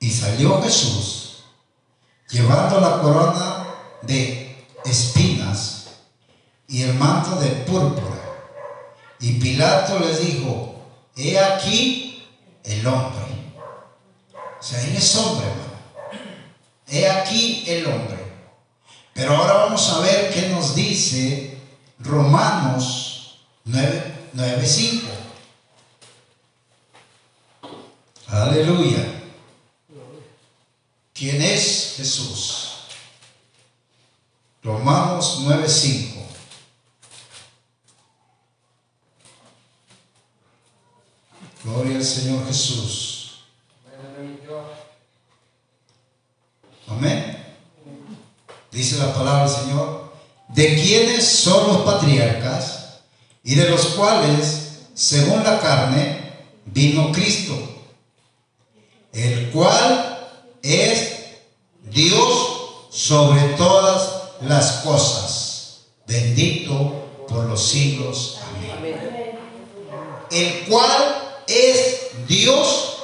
Y 0.00 0.10
salió 0.10 0.62
Jesús 0.62 1.44
llevando 2.30 2.80
la 2.80 3.00
corona 3.00 3.66
de 4.02 4.66
espinas 4.84 5.88
y 6.66 6.82
el 6.82 6.94
manto 6.94 7.36
de 7.36 7.50
púrpura. 7.50 8.22
Y 9.20 9.38
Pilato 9.38 9.98
les 9.98 10.26
dijo, 10.26 10.76
he 11.14 11.38
aquí 11.38 12.26
el 12.64 12.86
hombre. 12.86 13.24
O 14.58 14.62
sea, 14.62 14.82
él 14.82 14.96
es 14.96 15.16
hombre, 15.16 15.46
hermano. 15.46 15.66
He 16.88 17.10
aquí 17.10 17.64
el 17.66 17.86
hombre. 17.86 18.15
Pero 19.16 19.34
ahora 19.34 19.54
vamos 19.54 19.88
a 19.88 20.00
ver 20.00 20.30
qué 20.30 20.50
nos 20.50 20.74
dice 20.74 21.58
Romanos 22.00 23.38
9.5. 23.64 25.04
Aleluya. 28.28 29.22
¿Quién 31.14 31.40
es 31.40 31.94
Jesús? 31.96 32.74
Romanos 34.62 35.38
9.5. 35.44 36.16
Gloria 41.64 41.96
al 41.96 42.04
Señor 42.04 42.46
Jesús. 42.46 43.40
Amén. 46.86 47.35
Dice 48.76 48.98
la 48.98 49.14
palabra 49.14 49.48
del 49.48 49.56
Señor. 49.56 50.12
De 50.48 50.74
quienes 50.74 51.26
son 51.26 51.66
los 51.66 51.78
patriarcas 51.78 52.98
y 53.42 53.54
de 53.54 53.70
los 53.70 53.86
cuales, 53.86 54.80
según 54.94 55.42
la 55.42 55.58
carne, 55.58 56.34
vino 56.66 57.10
Cristo, 57.10 57.54
el 59.14 59.50
cual 59.50 60.28
es 60.60 61.14
Dios 61.90 62.88
sobre 62.90 63.40
todas 63.54 64.10
las 64.42 64.72
cosas, 64.84 65.86
bendito 66.06 67.24
por 67.28 67.46
los 67.46 67.62
siglos. 67.62 68.40
Amén. 68.76 69.38
El 70.30 70.66
cual 70.68 71.42
es 71.46 72.10
Dios 72.28 72.98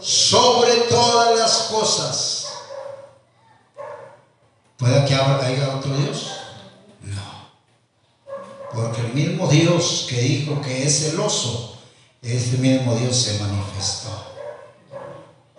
sobre 0.00 0.72
todas 0.88 1.38
las 1.38 1.52
cosas. 1.70 2.40
¿Puede 4.80 5.04
que 5.04 5.14
haya 5.14 5.76
otro 5.76 5.94
Dios? 5.94 6.30
No. 7.02 7.50
Porque 8.72 9.02
el 9.02 9.12
mismo 9.12 9.46
Dios 9.46 10.06
que 10.08 10.22
dijo 10.22 10.62
que 10.62 10.84
es 10.84 11.10
celoso, 11.10 11.76
ese 12.22 12.56
mismo 12.56 12.94
Dios 12.94 13.14
se 13.14 13.38
manifestó. 13.40 14.08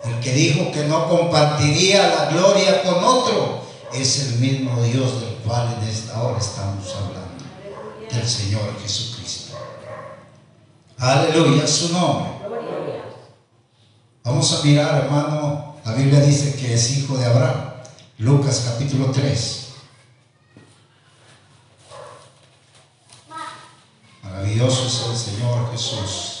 El 0.02 0.18
que 0.18 0.32
dijo 0.32 0.72
que 0.72 0.81
no 0.92 1.08
compartiría 1.08 2.06
la 2.08 2.26
gloria 2.26 2.82
con 2.82 3.02
otro, 3.02 3.62
es 3.94 4.20
el 4.20 4.38
mismo 4.40 4.82
Dios 4.82 5.20
del 5.22 5.34
cual 5.36 5.74
en 5.78 5.88
esta 5.88 6.22
hora 6.22 6.38
estamos 6.38 6.86
hablando, 6.94 7.44
del 8.10 8.28
Señor 8.28 8.78
Jesucristo. 8.82 9.56
Aleluya, 10.98 11.66
su 11.66 11.92
nombre. 11.94 12.30
Vamos 14.22 14.52
a 14.52 14.64
mirar, 14.64 15.04
hermano, 15.04 15.76
la 15.84 15.94
Biblia 15.94 16.20
dice 16.20 16.56
que 16.56 16.74
es 16.74 16.98
hijo 16.98 17.16
de 17.16 17.24
Abraham. 17.24 17.72
Lucas 18.18 18.68
capítulo 18.70 19.10
3. 19.10 19.68
Maravilloso 24.22 24.86
es 24.86 25.06
el 25.10 25.16
Señor 25.16 25.72
Jesús. 25.72 26.31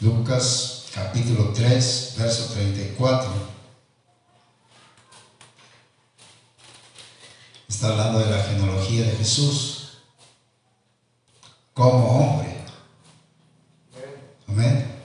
Lucas 0.00 0.88
capítulo 0.94 1.54
3, 1.54 2.14
verso 2.18 2.52
34. 2.52 3.30
Está 7.66 7.88
hablando 7.88 8.18
de 8.18 8.30
la 8.30 8.42
genealogía 8.42 9.06
de 9.06 9.12
Jesús 9.12 10.02
como 11.72 12.18
hombre. 12.18 12.58
Amén. 14.46 15.00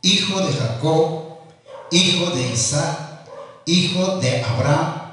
Hijo 0.00 0.40
de 0.40 0.52
Jacob, 0.54 1.36
hijo 1.90 2.30
de 2.30 2.48
Isaac, 2.50 3.26
hijo 3.66 4.16
de 4.16 4.42
Abraham, 4.42 5.12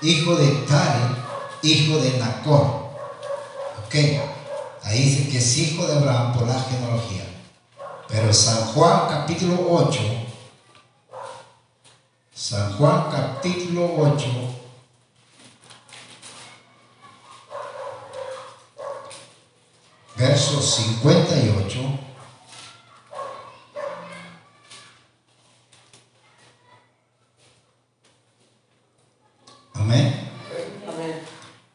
hijo 0.00 0.36
de 0.36 0.48
Tare, 0.68 1.16
hijo 1.62 1.98
de 1.98 2.18
Nacor. 2.18 2.92
Ok. 3.84 3.94
Ahí 4.84 5.02
dice 5.02 5.28
que 5.28 5.38
es 5.38 5.58
hijo 5.58 5.84
de 5.88 5.94
Abraham 5.94 6.34
por 6.34 6.46
la 6.46 6.60
genealogía. 6.60 7.31
Pero 8.12 8.30
San 8.30 8.66
Juan 8.74 9.08
capítulo 9.08 9.56
8, 9.70 9.98
San 12.34 12.76
Juan 12.76 13.10
capítulo 13.10 13.90
8, 13.96 14.26
verso 20.16 20.60
58. 20.60 21.78
Amén. 29.72 30.30
Amén. 30.86 31.26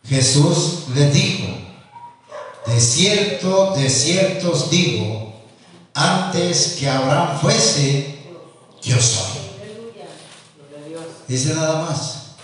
Jesús 0.05 0.89
le 0.93 1.09
dijo, 1.09 1.47
de 2.67 2.79
cierto, 2.79 3.73
de 3.73 3.89
cierto 3.89 4.51
os 4.51 4.69
digo, 4.69 5.26
antes 5.97 6.75
que 6.79 6.87
Abraham 6.87 7.39
fuese, 7.41 8.19
yo 8.83 9.01
soy. 9.01 9.41
Dice 11.27 11.55
nada 11.55 11.81
más. 11.85 12.35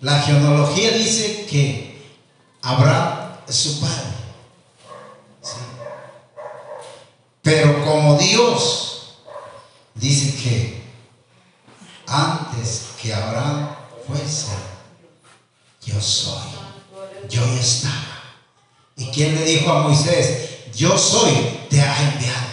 La 0.00 0.18
genealogía 0.22 0.92
dice 0.92 1.46
que 1.46 2.16
Abraham 2.62 3.32
es 3.46 3.54
su 3.54 3.80
padre. 3.80 4.16
Pero 7.42 7.84
como 7.84 8.16
Dios 8.16 9.18
dice 9.94 10.34
que 10.42 10.82
antes 12.06 12.86
que 13.00 13.12
Abraham 13.12 13.76
fuese, 14.06 14.46
yo 15.84 16.00
soy. 16.00 16.48
Yo 17.28 17.44
estaba. 17.60 17.92
¿Y 18.96 19.06
quién 19.08 19.34
le 19.34 19.44
dijo 19.44 19.70
a 19.70 19.82
Moisés? 19.82 20.72
Yo 20.74 20.96
soy, 20.96 21.32
te 21.68 21.80
ha 21.80 22.12
enviado. 22.12 22.45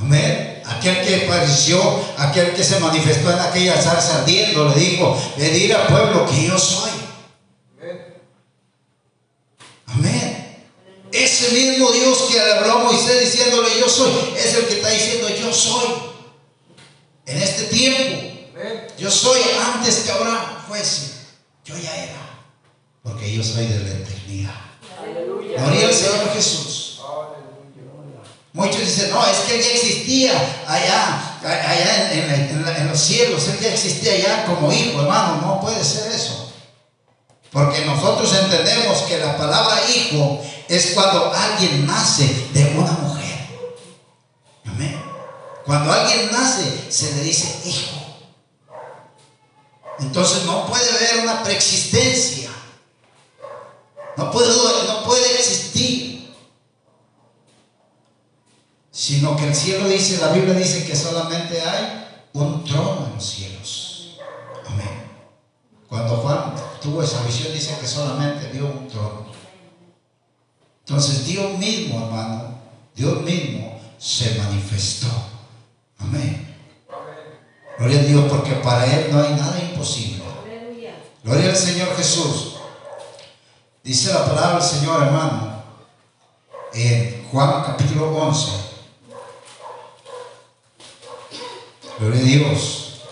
Amén. 0.00 0.62
Aquel 0.66 1.02
que 1.04 1.26
apareció, 1.26 1.80
aquel 2.16 2.54
que 2.54 2.64
se 2.64 2.80
manifestó 2.80 3.30
en 3.32 3.38
aquella 3.38 3.80
zarza 3.80 4.20
ardiendo, 4.20 4.68
le 4.68 4.80
dijo, 4.80 5.20
le 5.36 5.74
al 5.74 5.86
pueblo 5.88 6.26
que 6.26 6.46
yo 6.46 6.58
soy. 6.58 6.90
Amén. 9.86 10.66
Ese 11.12 11.52
mismo 11.52 11.90
Dios 11.90 12.18
que 12.30 12.38
le 12.38 12.52
habló 12.52 12.72
a 12.72 12.84
Moisés 12.84 13.20
diciéndole 13.20 13.68
yo 13.78 13.88
soy, 13.88 14.12
es 14.36 14.54
el 14.54 14.66
que 14.66 14.74
está 14.74 14.90
diciendo 14.90 15.28
yo 15.28 15.52
soy. 15.52 15.88
En 17.26 17.36
este 17.42 17.64
tiempo. 17.64 18.30
Yo 18.98 19.10
soy 19.10 19.40
antes 19.74 20.00
que 20.00 20.10
Abraham 20.10 20.64
fuese. 20.68 21.12
Yo 21.64 21.76
ya 21.76 22.04
era. 22.04 22.20
Porque 23.02 23.32
yo 23.34 23.42
soy 23.42 23.66
de 23.66 23.80
la 23.80 23.90
eternidad. 23.90 24.54
Gloria 25.56 25.88
al 25.88 25.94
Señor 25.94 26.32
Jesús. 26.34 26.89
Muchos 28.52 28.80
dicen, 28.80 29.10
no, 29.10 29.24
es 29.26 29.38
que 29.38 29.56
Él 29.56 29.62
ya 29.62 29.70
existía 29.70 30.64
allá, 30.66 31.38
allá 31.42 32.12
en, 32.12 32.88
los 32.88 32.98
cielos, 32.98 33.46
Él 33.46 33.60
ya 33.60 33.68
existía 33.68 34.14
allá 34.14 34.46
como 34.46 34.72
hijo, 34.72 35.02
hermano, 35.02 35.40
no 35.40 35.60
puede 35.60 35.84
ser 35.84 36.10
eso. 36.10 36.52
Porque 37.52 37.84
nosotros 37.84 38.32
entendemos 38.34 38.98
que 39.02 39.18
la 39.18 39.36
palabra 39.36 39.80
hijo 39.88 40.42
es 40.68 40.92
cuando 40.94 41.32
alguien 41.32 41.86
nace 41.86 42.48
de 42.52 42.74
una 42.76 42.92
mujer. 42.92 43.38
Amén. 44.66 45.00
Cuando 45.64 45.92
alguien 45.92 46.30
nace, 46.32 46.90
se 46.90 47.14
le 47.14 47.22
dice 47.22 47.60
hijo. 47.64 48.00
Entonces 50.00 50.44
no 50.44 50.66
puede 50.66 50.90
haber 50.90 51.24
una 51.24 51.42
preexistencia. 51.42 52.50
No 54.16 54.30
puede, 54.30 54.48
no 54.86 55.04
puede 55.04 55.34
existir 55.38 55.69
sino 58.90 59.36
que 59.36 59.48
el 59.48 59.54
cielo 59.54 59.88
dice, 59.88 60.18
la 60.18 60.32
Biblia 60.32 60.54
dice 60.54 60.84
que 60.84 60.96
solamente 60.96 61.60
hay 61.60 62.06
un 62.32 62.64
trono 62.64 63.06
en 63.06 63.14
los 63.14 63.24
cielos. 63.24 64.18
Amén. 64.66 65.04
Cuando 65.88 66.16
Juan 66.16 66.54
tuvo 66.80 67.02
esa 67.02 67.22
visión 67.22 67.52
dice 67.52 67.76
que 67.80 67.86
solamente 67.86 68.48
vio 68.52 68.66
un 68.66 68.88
trono. 68.88 69.26
Entonces 70.86 71.26
Dios 71.26 71.58
mismo, 71.58 72.04
hermano, 72.04 72.58
Dios 72.94 73.22
mismo 73.22 73.80
se 73.98 74.38
manifestó. 74.38 75.08
Amén. 75.98 76.56
Gloria 77.78 78.00
a 78.00 78.02
Dios, 78.02 78.24
porque 78.28 78.52
para 78.56 78.84
Él 78.86 79.08
no 79.12 79.22
hay 79.22 79.34
nada 79.34 79.58
imposible. 79.58 80.24
Gloria 81.22 81.50
al 81.50 81.56
Señor 81.56 81.96
Jesús. 81.96 82.56
Dice 83.82 84.12
la 84.12 84.26
palabra 84.26 84.58
del 84.58 84.62
Señor, 84.62 85.02
hermano, 85.02 85.62
en 86.72 87.26
Juan 87.30 87.62
capítulo 87.64 88.16
11. 88.16 88.70
Gloria 92.00 92.18
a 92.18 92.24
Dios. 92.24 93.02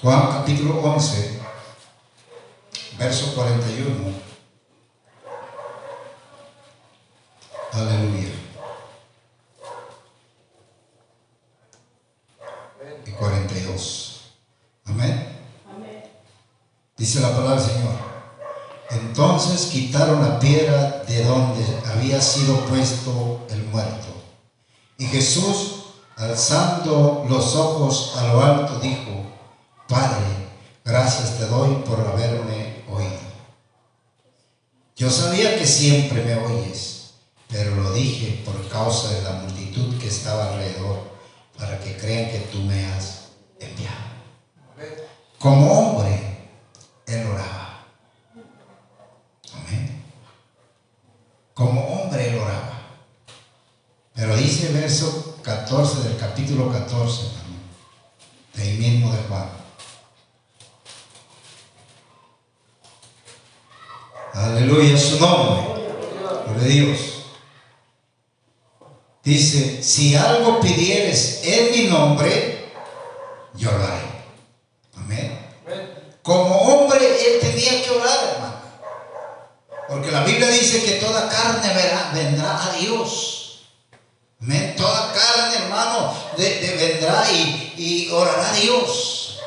Juan 0.00 0.30
capítulo 0.30 0.80
11, 0.80 1.40
verso 2.96 3.34
41. 3.34 4.12
Aleluya. 7.72 8.28
Y 13.04 13.10
42. 13.10 14.32
Amén. 14.84 15.40
Dice 16.96 17.18
la 17.18 17.30
palabra 17.30 17.60
del 17.60 17.68
Señor. 17.68 17.87
Entonces 18.90 19.66
quitaron 19.66 20.22
la 20.22 20.38
piedra 20.38 21.04
de 21.06 21.24
donde 21.24 21.64
había 21.86 22.20
sido 22.20 22.56
puesto 22.66 23.46
el 23.50 23.64
muerto. 23.64 24.06
Y 24.96 25.06
Jesús, 25.06 25.84
alzando 26.16 27.26
los 27.28 27.54
ojos 27.54 28.14
a 28.16 28.28
lo 28.28 28.42
alto, 28.42 28.78
dijo, 28.80 29.26
Padre, 29.88 30.26
gracias 30.84 31.38
te 31.38 31.46
doy 31.46 31.74
por 31.86 32.00
haberme 32.00 32.84
oído. 32.90 33.28
Yo 34.96 35.10
sabía 35.10 35.56
que 35.56 35.66
siempre 35.66 36.24
me 36.24 36.34
oyes, 36.34 37.10
pero 37.48 37.76
lo 37.76 37.92
dije 37.92 38.42
por 38.44 38.68
causa 38.68 39.10
de 39.10 39.22
la 39.22 39.32
multitud 39.32 39.96
que 39.98 40.08
estaba 40.08 40.48
alrededor, 40.52 41.08
para 41.56 41.78
que 41.78 41.96
crean 41.96 42.30
que 42.30 42.38
tú 42.52 42.58
me 42.62 42.84
has 42.86 43.28
enviado. 43.60 43.96
Como 45.38 45.72
hombre, 45.72 46.50
él 47.06 47.26
oraba. 47.26 47.86
Amén. 49.54 50.02
Como 51.54 51.80
hombre, 51.80 52.30
él 52.30 52.38
oraba. 52.40 52.82
Pero 54.14 54.36
verso 54.66 55.36
14 55.42 56.08
del 56.08 56.16
capítulo 56.18 56.70
14, 56.72 57.22
de 58.54 58.62
ahí 58.62 58.76
mismo 58.76 59.12
de 59.12 59.22
Juan. 59.28 59.48
Aleluya, 64.34 64.98
su 64.98 65.18
nombre. 65.18 65.82
Gloria 66.46 66.64
a 66.64 66.68
Dios. 66.68 66.98
Dice, 69.22 69.82
si 69.82 70.14
algo 70.16 70.60
pidieres 70.60 71.40
en 71.44 71.70
mi 71.72 71.88
nombre, 71.88 72.72
yo 73.54 73.70
lo 73.70 73.84
haré. 73.84 74.08
Amén. 74.96 75.38
Como 76.22 76.56
hombre, 76.56 76.98
él 77.06 77.40
tenía 77.40 77.82
que 77.82 77.90
orar, 77.90 78.18
hermano. 78.34 78.60
Porque 79.88 80.10
la 80.10 80.24
Biblia 80.24 80.48
dice 80.48 80.82
que 80.82 80.92
toda 80.92 81.28
carne 81.28 81.72
vendrá 82.12 82.64
a 82.64 82.72
Dios. 82.72 83.38
Amén. 84.40 84.74
Toda 84.76 85.12
carne, 85.12 85.68
de, 86.38 86.76
vendrá 86.76 87.30
y, 87.32 87.74
y 87.76 88.10
orará 88.10 88.52
Dios. 88.54 89.40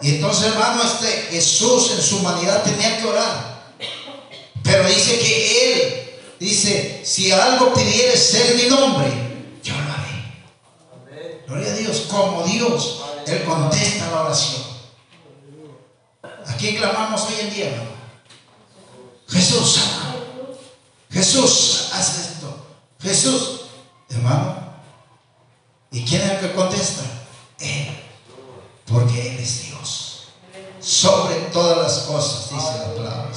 Y 0.00 0.14
entonces, 0.14 0.52
hermano, 0.52 0.82
este 0.82 1.06
Jesús 1.30 1.92
en 1.92 2.02
su 2.02 2.18
humanidad 2.18 2.62
tenía 2.62 2.98
que 2.98 3.06
orar. 3.06 3.74
Pero 4.62 4.88
dice 4.88 5.18
que 5.18 5.72
Él, 5.72 6.10
dice, 6.38 7.02
si 7.04 7.32
algo 7.32 7.74
pidieres 7.74 8.22
ser 8.22 8.54
mi 8.56 8.68
nombre, 8.68 9.08
yo 9.62 9.74
lo 9.74 9.92
haré. 9.92 11.42
Gloria 11.46 11.72
a 11.72 11.76
Dios, 11.76 12.06
como 12.08 12.44
Dios, 12.44 13.02
Él 13.26 13.44
contesta 13.44 14.10
la 14.10 14.22
oración. 14.22 14.62
¿A 16.22 16.56
quién 16.56 16.76
clamamos 16.76 17.22
hoy 17.22 17.34
en 17.40 17.54
día, 17.54 17.66
hermano? 17.66 17.90
Jesús, 19.28 19.78
Jesús, 21.10 21.90
haz 21.92 22.18
esto. 22.18 22.56
Jesús, 23.00 23.60
hermano. 24.08 24.67
¿Y 25.90 26.04
quién 26.04 26.22
es 26.22 26.30
el 26.32 26.40
que 26.40 26.52
contesta? 26.54 27.02
Él. 27.58 27.88
Porque 28.86 29.30
Él 29.30 29.38
es 29.38 29.66
Dios. 29.66 30.28
Sobre 30.80 31.34
todas 31.52 31.78
las 31.78 31.98
cosas, 32.06 32.50
dice 32.50 32.78
la 32.78 32.94
palabra 32.94 33.28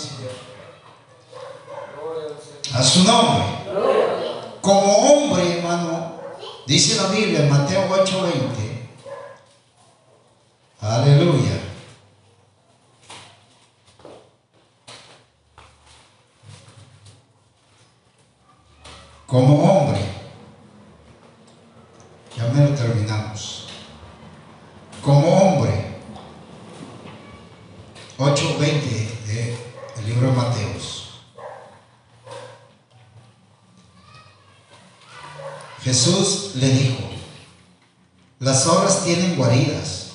a 2.73 2.83
su 2.83 3.03
nombre. 3.03 3.43
Como 4.61 4.95
hombre, 4.95 5.57
hermano, 5.57 6.19
dice 6.65 6.95
la 7.01 7.09
Biblia 7.09 7.39
en 7.39 7.49
Mateo 7.49 7.87
8:20. 7.89 8.89
Aleluya. 10.81 11.59
Como 19.25 19.63
hombre, 19.63 20.01
lo 22.59 22.69
terminamos. 22.75 23.67
Como 25.03 25.27
hombre, 25.27 25.95
8:20 28.17 29.09
del 29.95 30.05
libro 30.05 30.27
de 30.27 30.37
Mateos. 30.37 31.01
Jesús 35.83 36.51
le 36.55 36.69
dijo, 36.69 37.03
las 38.39 38.67
obras 38.67 39.03
tienen 39.03 39.35
guaridas 39.35 40.11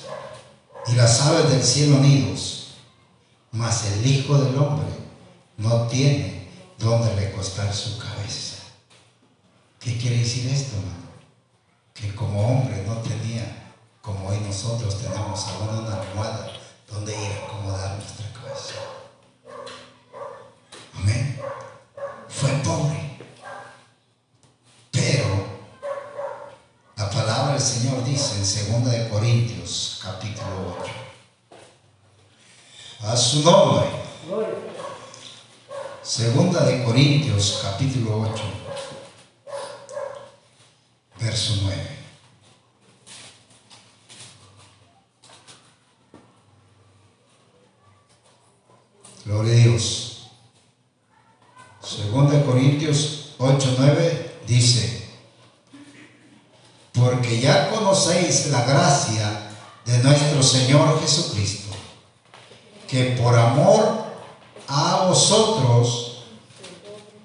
y 0.87 0.93
las 0.93 1.21
aves 1.21 1.49
del 1.49 1.61
cielo 1.61 1.97
nidos, 1.99 2.75
mas 3.51 3.85
el 3.85 4.07
Hijo 4.07 4.37
del 4.37 4.57
Hombre 4.57 4.87
no 5.57 5.87
tiene 5.87 6.47
donde 6.77 7.13
recostar 7.15 7.73
su 7.73 7.97
cabeza. 7.97 8.57
¿Qué 9.79 9.97
quiere 9.97 10.19
decir 10.19 10.49
esto, 10.49 10.77
hermano? 10.77 11.06
Que 11.99 12.13
como 12.15 12.47
hombre 12.47 12.83
no 12.85 12.97
tenía, 12.97 13.73
como 14.01 14.29
hoy 14.29 14.39
nosotros 14.39 15.01
tenemos 15.01 15.47
ahora 15.47 15.79
una 15.79 16.01
almohada 16.01 16.51
donde 16.89 17.11
ir 17.11 17.31
a 17.31 17.45
acomodar 17.45 17.95
nuestra 17.95 18.31
cabeza. 18.33 18.75
Amén. 20.93 21.39
Fue 22.29 22.49
pobre 22.63 22.97
el 27.57 27.63
Señor 27.63 28.03
dice 28.03 28.61
en 28.69 28.83
2 28.83 28.91
de 28.91 29.09
Corintios 29.09 29.99
capítulo 30.03 30.77
8. 30.79 30.91
A 33.01 33.17
su 33.17 33.41
nombre. 33.41 33.87
Segunda 36.03 36.63
de 36.65 36.83
Corintios 36.83 37.61
capítulo 37.63 38.29
8. 38.31 38.56
Verso 41.27 41.55
9. 41.61 41.75
Gloria 49.25 49.51
a 49.51 49.57
Dios. 49.57 50.29
Segunda 51.83 52.41
Corintios 52.45 53.35
8, 53.39 53.75
9 53.77 54.39
dice, 54.47 55.09
porque 56.93 57.41
ya 57.41 57.71
conocéis 57.71 58.47
la 58.47 58.63
gracia 58.63 59.51
de 59.83 59.97
nuestro 59.97 60.41
Señor 60.41 61.01
Jesucristo, 61.01 61.75
que 62.87 63.17
por 63.21 63.37
amor 63.37 64.05
a 64.69 65.07
vosotros 65.09 66.23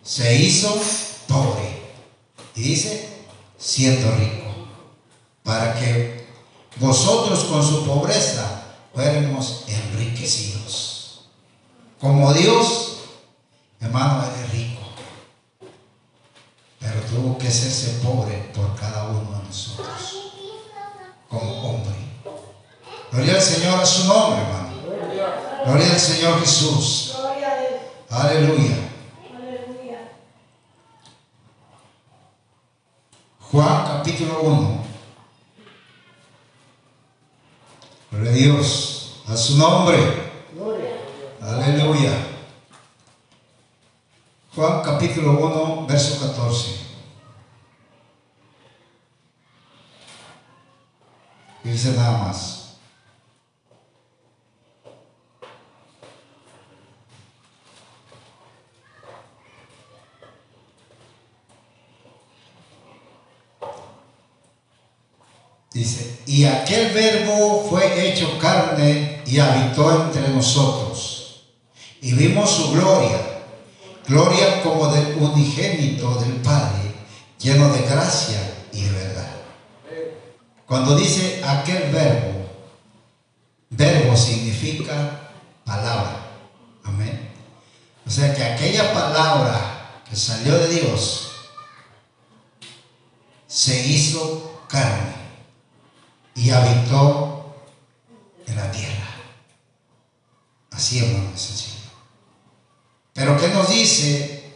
se 0.02 0.42
hizo 0.42 0.74
pobre. 1.28 1.82
Y 2.56 2.62
dice, 2.62 3.11
siendo 3.62 4.10
rico, 4.16 4.50
para 5.44 5.74
que 5.74 6.26
vosotros 6.76 7.44
con 7.44 7.62
su 7.62 7.86
pobreza 7.86 8.64
fuéramos 8.92 9.64
enriquecidos. 9.68 11.26
Como 12.00 12.32
Dios, 12.32 12.96
hermano, 13.80 14.24
eres 14.24 14.50
rico 14.52 14.82
pero 16.82 17.00
tuvo 17.02 17.38
que 17.38 17.46
hacerse 17.46 18.00
pobre 18.04 18.50
por 18.52 18.74
cada 18.74 19.04
uno 19.04 19.38
de 19.38 19.48
nosotros, 19.48 20.32
como 21.28 21.70
hombre. 21.70 21.94
Gloria 23.12 23.34
al 23.34 23.42
Señor 23.42 23.80
a 23.80 23.86
su 23.86 24.04
nombre, 24.06 24.42
hermano. 24.42 24.72
Gloria 25.64 25.92
al 25.92 26.00
Señor 26.00 26.40
Jesús. 26.40 27.14
Aleluya. 28.10 28.91
Juan 33.52 33.84
capítulo 33.84 34.40
1. 34.40 34.84
Gloria 38.10 38.30
a 38.30 38.34
Dios, 38.34 39.22
a 39.28 39.36
su 39.36 39.58
nombre. 39.58 39.98
Gloria. 40.54 40.96
Aleluya. 41.38 42.12
Juan 44.54 44.82
capítulo 44.82 45.32
1, 45.32 45.86
verso 45.86 46.26
14. 46.26 46.80
Dice 51.62 51.92
nada 51.92 52.24
más. 52.24 52.61
Dice, 65.72 66.18
y 66.26 66.44
aquel 66.44 66.92
verbo 66.92 67.66
fue 67.68 68.06
hecho 68.08 68.38
carne 68.38 69.22
y 69.24 69.38
habitó 69.38 70.04
entre 70.04 70.28
nosotros. 70.28 71.44
Y 72.02 72.12
vimos 72.12 72.50
su 72.50 72.72
gloria, 72.72 73.18
gloria 74.06 74.62
como 74.62 74.88
del 74.88 75.16
unigénito 75.16 76.16
del 76.16 76.34
Padre, 76.42 76.94
lleno 77.38 77.72
de 77.72 77.80
gracia 77.82 78.66
y 78.70 78.82
de 78.82 78.90
verdad. 78.90 79.30
Cuando 80.66 80.94
dice 80.94 81.42
aquel 81.42 81.90
verbo, 81.90 82.50
verbo 83.70 84.14
significa 84.14 85.30
palabra. 85.64 86.26
Amén. 86.84 87.30
O 88.06 88.10
sea 88.10 88.34
que 88.34 88.44
aquella 88.44 88.92
palabra 88.92 90.02
que 90.08 90.16
salió 90.16 90.58
de 90.58 90.68
Dios 90.68 91.30
se 93.46 93.86
hizo 93.86 94.60
carne 94.68 95.21
y 96.34 96.50
habitó 96.50 97.54
en 98.46 98.56
la 98.56 98.70
tierra. 98.70 99.08
Así, 100.70 100.98
hermano, 100.98 101.30
es 101.34 101.40
sencillo. 101.40 101.90
Pero 103.12 103.38
¿qué 103.38 103.48
nos 103.48 103.68
dice 103.68 104.52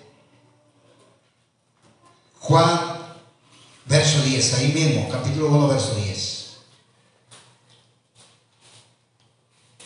Juan, 2.40 3.16
verso 3.84 4.22
10? 4.22 4.54
Ahí 4.54 4.72
mismo, 4.72 5.08
capítulo 5.10 5.48
1, 5.48 5.68
verso 5.68 5.94
10. 5.94 6.56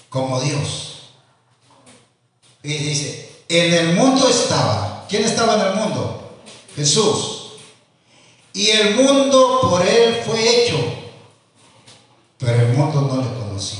Como 0.08 0.40
Dios. 0.40 1.10
Y 2.62 2.74
dice, 2.74 3.44
en 3.48 3.74
el 3.74 3.94
mundo 3.94 4.28
estaba. 4.28 5.06
¿Quién 5.08 5.24
estaba 5.24 5.54
en 5.54 5.60
el 5.60 5.74
mundo? 5.74 6.38
Jesús. 6.76 7.54
Y 8.52 8.70
el 8.70 8.96
mundo 8.96 9.60
por 9.62 9.86
él 9.86 10.22
fue 10.24 10.64
hecho 10.64 10.99
pero 12.40 12.62
el 12.62 12.72
mundo 12.72 13.02
no 13.02 13.22
le 13.22 13.28
conoció. 13.38 13.78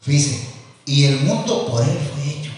Fíjense, 0.00 0.48
y 0.84 1.04
el 1.04 1.20
mundo 1.20 1.66
por 1.66 1.82
él 1.82 1.96
fue 2.12 2.28
hecho. 2.28 2.50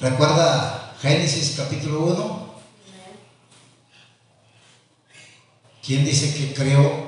¿Recuerda 0.00 0.96
Génesis 1.00 1.54
capítulo 1.56 2.00
1? 2.00 2.48
¿Quién 5.86 6.04
dice 6.04 6.34
que 6.34 6.52
creó 6.52 7.06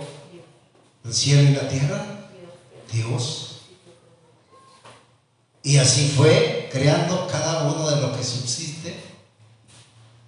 el 1.05 1.13
cielo 1.13 1.51
y 1.51 1.55
la 1.55 1.69
tierra? 1.69 2.07
Dios. 2.93 3.63
Y 5.65 5.79
así 5.79 6.13
fue 6.17 6.69
creando 6.73 7.27
cada 7.27 7.65
uno 7.65 7.91
de 7.91 8.01
lo 8.01 8.17
que 8.17 8.23
subsiste. 8.23 8.99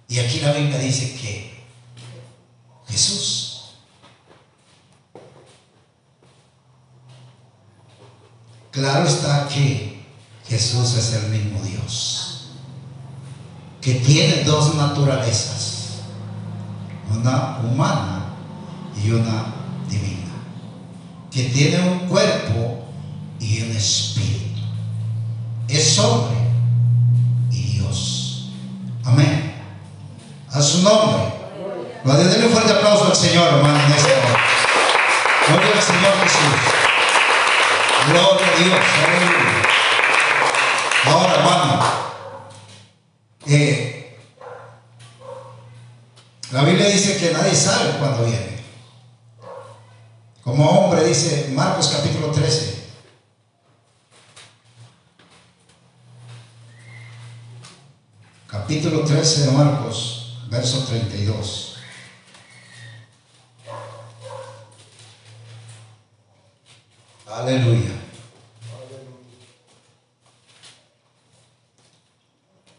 Y 0.09 0.19
aquí 0.19 0.41
la 0.41 0.51
Biblia 0.51 0.77
dice 0.77 1.15
que 1.15 1.63
Jesús 2.87 3.42
Claro 8.73 9.07
está 9.07 9.47
que 9.47 10.03
Jesús 10.49 10.95
es 10.95 11.13
el 11.13 11.29
mismo 11.29 11.61
Dios, 11.61 12.47
que 13.79 13.93
tiene 13.93 14.43
dos 14.43 14.73
naturalezas, 14.73 15.99
una 17.07 17.59
humana 17.59 18.25
y 19.03 19.11
una 19.11 19.45
divina, 19.87 20.33
que 21.31 21.43
tiene 21.43 21.87
un 21.87 21.99
cuerpo 22.07 22.85
y 23.39 23.61
un 23.61 23.77
espíritu. 23.77 24.61
Es 25.67 25.99
hombre 25.99 26.37
y 27.51 27.61
Dios. 27.77 28.49
Amén. 29.03 29.53
A 30.51 30.59
su 30.59 30.81
nombre. 30.81 31.31
Denle 32.03 32.47
un 32.47 32.51
fuerte 32.51 32.73
aplauso 32.73 33.05
al 33.05 33.15
Señor, 33.15 33.53
hermano, 33.53 33.79
en 33.85 33.91
esta. 33.91 34.09
Gloria 35.47 35.73
al 35.75 35.81
Señor 35.81 36.13
Jesús. 36.23 36.72
Gloria 38.07 38.47
a 38.47 38.57
Dios. 38.57 38.79
Ahora, 41.05 41.35
hermano, 41.35 41.83
eh, 43.47 44.19
la 46.51 46.63
Biblia 46.63 46.87
dice 46.89 47.17
que 47.17 47.31
nadie 47.31 47.55
sabe 47.55 47.97
cuándo 47.99 48.25
viene. 48.25 48.61
Como 50.43 50.69
hombre, 50.69 51.05
dice 51.05 51.51
Marcos 51.53 51.87
capítulo 51.87 52.31
13. 52.31 52.83
Capítulo 58.47 59.05
13 59.05 59.45
de 59.45 59.51
Marcos, 59.51 60.39
verso 60.49 60.83
32. 60.85 61.72
Aleluya. 67.33 67.89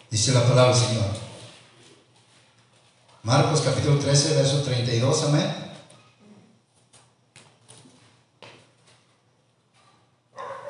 Dice 0.09 0.33
la 0.33 0.43
palabra 0.45 0.73
del 0.73 0.87
Señor. 0.87 1.07
Marcos 3.25 3.63
capítulo 3.63 3.99
13, 3.99 4.35
verso 4.37 4.63
32, 4.63 5.25
amén. 5.25 5.55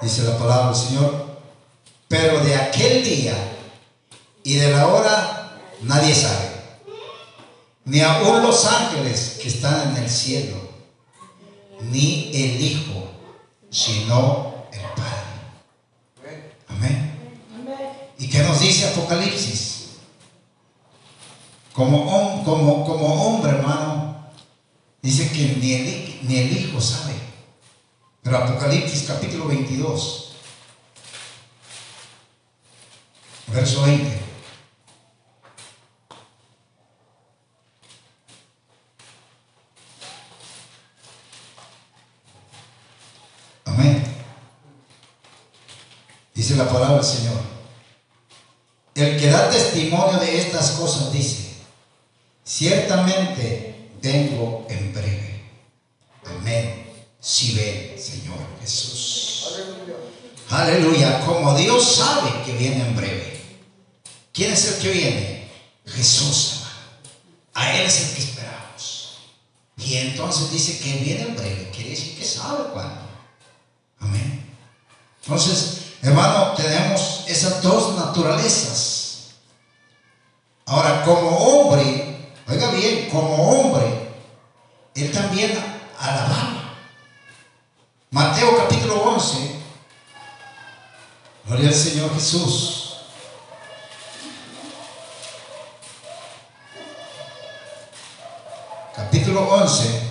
Dice 0.00 0.22
la 0.22 0.38
palabra 0.38 0.66
del 0.68 0.76
Señor. 0.76 1.38
Pero 2.08 2.40
de 2.40 2.54
aquel 2.54 3.04
día 3.04 3.36
y 4.44 4.54
de 4.54 4.70
la 4.70 4.86
hora 4.86 5.60
nadie 5.82 6.14
sabe. 6.14 6.54
Ni 7.84 8.00
aun 8.00 8.42
los 8.42 8.64
ángeles 8.64 9.40
que 9.42 9.48
están 9.48 9.90
en 9.90 10.04
el 10.04 10.08
cielo, 10.08 10.56
ni 11.82 12.30
el 12.32 12.62
Hijo, 12.62 13.13
sino 13.74 14.68
el 14.72 14.80
Padre. 14.94 16.54
Amén. 16.68 17.18
¿Y 18.18 18.28
qué 18.28 18.38
nos 18.44 18.60
dice 18.60 18.86
Apocalipsis? 18.86 19.96
Como, 21.72 22.44
como, 22.44 22.86
como 22.86 23.06
hombre, 23.06 23.50
hermano, 23.50 24.30
dice 25.02 25.28
que 25.32 25.56
ni 25.60 25.72
el, 25.72 26.20
ni 26.22 26.36
el 26.36 26.56
Hijo 26.56 26.80
sabe. 26.80 27.14
Pero 28.22 28.38
Apocalipsis 28.38 29.08
capítulo 29.08 29.48
22, 29.48 30.34
verso 33.48 33.82
20. 33.82 34.33
Dice 46.34 46.56
la 46.56 46.68
palabra 46.68 46.96
del 46.96 47.04
Señor. 47.04 47.40
El 48.94 49.18
que 49.18 49.30
da 49.30 49.50
testimonio 49.50 50.18
de 50.18 50.38
estas 50.38 50.72
cosas 50.72 51.12
dice, 51.12 51.54
ciertamente 52.44 53.90
vengo 54.02 54.66
en 54.68 54.92
breve. 54.92 55.50
Amén. 56.24 56.92
Si 57.20 57.54
ve, 57.54 57.96
Señor 57.98 58.38
Jesús. 58.60 59.34
Aleluya. 60.50 61.24
Como 61.24 61.56
Dios 61.56 61.96
sabe 61.96 62.30
que 62.44 62.52
viene 62.52 62.86
en 62.86 62.96
breve. 62.96 63.40
¿Quién 64.32 64.52
es 64.52 64.66
el 64.66 64.82
que 64.82 64.90
viene? 64.90 65.48
Jesús, 65.86 66.56
hermano. 66.56 66.74
A 67.54 67.76
Él 67.76 67.86
es 67.86 68.00
el 68.00 68.14
que 68.14 68.22
esperamos. 68.22 69.18
Y 69.78 69.94
entonces 69.96 70.50
dice 70.52 70.78
que 70.78 70.98
viene 70.98 71.22
en 71.22 71.36
breve. 71.36 71.70
Quiere 71.74 71.90
decir 71.90 72.18
que 72.18 72.24
sabe 72.24 72.64
cuándo. 72.72 73.13
Entonces, 75.24 75.84
Hermano, 76.04 76.52
tenemos 76.52 77.24
esas 77.26 77.62
dos 77.62 77.96
naturalezas. 77.96 79.30
Ahora, 80.66 81.02
como 81.02 81.30
hombre, 81.30 82.30
oiga 82.46 82.70
bien, 82.72 83.08
como 83.08 83.34
hombre, 83.34 84.10
él 84.94 85.10
también 85.12 85.58
alababa. 85.98 86.74
Mateo 88.10 88.54
capítulo 88.54 89.02
11. 89.02 89.62
Gloria 91.46 91.68
al 91.68 91.74
Señor 91.74 92.12
Jesús. 92.14 92.96
Capítulo 98.94 99.40
11. 99.40 100.02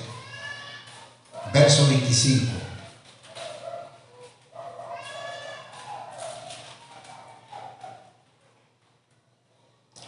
25. 1.54 2.73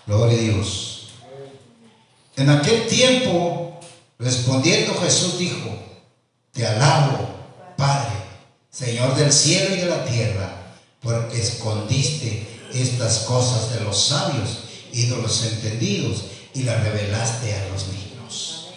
Gloria 0.06 0.38
a 0.38 0.42
Dios. 0.42 1.08
En 2.36 2.50
aquel 2.50 2.88
tiempo, 2.88 3.80
respondiendo 4.20 4.94
Jesús 5.02 5.38
dijo, 5.38 5.70
te 6.52 6.66
alabo, 6.66 7.30
Padre, 7.78 8.16
Señor 8.70 9.16
del 9.16 9.32
cielo 9.32 9.76
y 9.76 9.80
de 9.80 9.86
la 9.86 10.06
tierra, 10.06 10.52
porque 11.02 11.42
escondiste 11.42 12.48
estas 12.74 13.20
cosas 13.20 13.74
de 13.74 13.82
los 13.82 13.98
sabios 13.98 14.66
y 14.92 15.08
de 15.08 15.18
los 15.22 15.44
entendidos 15.46 16.26
y 16.54 16.64
las 16.64 16.84
revelaste 16.84 17.54
a 17.54 17.70
los 17.70 17.88
niños. 17.88 18.70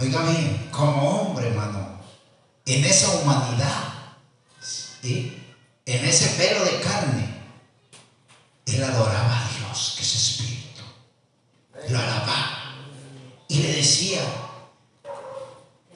Oiga 0.00 0.22
bien, 0.22 0.68
como 0.70 1.08
hombre, 1.08 1.48
hermano, 1.48 2.00
en 2.66 2.84
esa 2.84 3.10
humanidad, 3.18 3.94
en 5.02 6.04
ese 6.04 6.28
pelo 6.36 6.64
de 6.64 6.80
carne, 6.80 7.28
él 8.66 8.84
adoraba 8.84 9.46
a 9.46 9.58
Dios, 9.58 9.94
que 9.96 10.02
es 10.02 10.14
espíritu. 10.14 10.57
Lo 11.88 11.98
alababa. 11.98 12.74
Y 13.48 13.62
le 13.62 13.72
decía, 13.72 14.20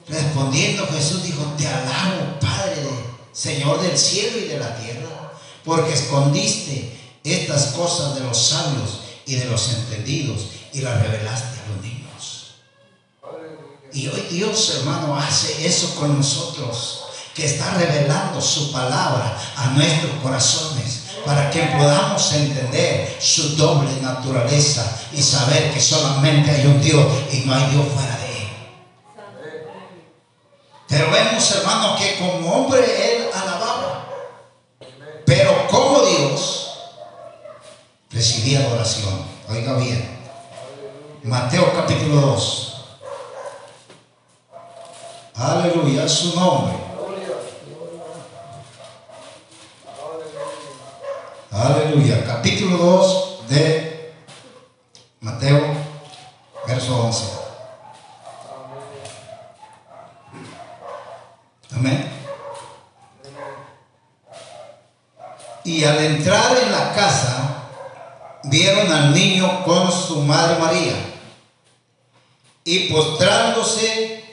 respondiendo 0.07 0.87
Jesús 0.87 1.23
dijo, 1.23 1.43
te 1.57 1.67
alabo, 1.67 2.39
Padre, 2.39 2.89
Señor 3.31 3.81
del 3.81 3.97
cielo 3.97 4.39
y 4.39 4.45
de 4.45 4.59
la 4.59 4.75
tierra, 4.77 5.33
porque 5.63 5.93
escondiste 5.93 6.97
estas 7.23 7.67
cosas 7.73 8.15
de 8.15 8.21
los 8.21 8.37
sabios 8.37 9.01
y 9.25 9.35
de 9.35 9.45
los 9.45 9.69
entendidos 9.69 10.47
y 10.73 10.81
las 10.81 11.01
revelaste 11.01 11.59
a 11.59 11.69
los 11.69 11.83
niños. 11.83 12.55
Y 13.93 14.07
hoy 14.07 14.25
Dios, 14.31 14.77
hermano, 14.79 15.15
hace 15.15 15.67
eso 15.67 15.93
con 15.95 16.17
nosotros, 16.17 17.03
que 17.35 17.45
está 17.45 17.75
revelando 17.75 18.41
su 18.41 18.71
palabra 18.71 19.39
a 19.55 19.67
nuestros 19.71 20.11
corazones 20.21 21.02
para 21.25 21.49
que 21.49 21.61
podamos 21.61 22.33
entender 22.33 23.17
su 23.19 23.55
doble 23.55 23.89
naturaleza 24.01 24.99
y 25.13 25.21
saber 25.21 25.73
que 25.73 25.79
solamente 25.79 26.51
hay 26.51 26.65
un 26.65 26.81
Dios 26.81 27.05
y 27.31 27.39
no 27.41 27.53
hay 27.53 27.65
Dios 27.71 27.85
fuera 27.93 28.17
de 28.17 28.37
él. 28.37 28.47
Pero 30.87 31.11
vemos, 31.11 31.55
hermano, 31.55 31.95
que 31.97 32.17
como 32.17 32.51
hombre 32.51 32.81
él 32.81 33.29
alababa, 33.33 34.05
pero 35.25 35.67
como 35.67 36.01
Dios 36.01 36.73
recibía 38.11 38.59
adoración. 38.59 39.33
Oiga 39.49 39.73
bien, 39.75 40.19
Mateo 41.23 41.73
capítulo 41.73 42.21
2. 42.21 42.73
Aleluya, 45.35 46.07
su 46.07 46.35
nombre. 46.35 46.82
Aleluya. 51.53 52.25
Capítulo 52.25 52.77
2 52.77 53.47
de 53.47 54.11
Mateo, 55.19 55.61
verso 56.67 56.99
11. 56.99 57.25
Amén. 61.75 62.09
Y 65.63 65.83
al 65.83 65.99
entrar 65.99 66.57
en 66.57 66.71
la 66.71 66.91
casa, 66.93 67.67
vieron 68.45 68.91
al 68.91 69.13
niño 69.13 69.63
con 69.63 69.91
su 69.91 70.21
madre 70.21 70.57
María. 70.57 70.95
Y 72.63 72.91
postrándose, 72.91 74.23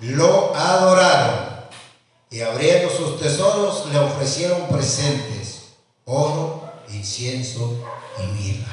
lo 0.00 0.52
adoraron. 0.56 1.46
Y 2.28 2.40
abriendo 2.40 2.90
sus 2.90 3.20
tesoros, 3.20 3.86
le 3.92 4.00
ofrecieron 4.00 4.66
presentes, 4.66 5.35
oro, 6.06 6.62
incienso 6.88 7.78
y 8.18 8.26
mirra. 8.40 8.72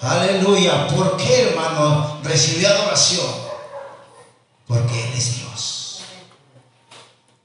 Aleluya. 0.00 0.88
¿Por 0.88 1.16
qué, 1.16 1.50
hermano, 1.50 2.20
recibió 2.24 2.68
adoración? 2.68 3.26
Porque 4.66 5.04
Él 5.04 5.12
es 5.16 5.36
Dios. 5.38 6.00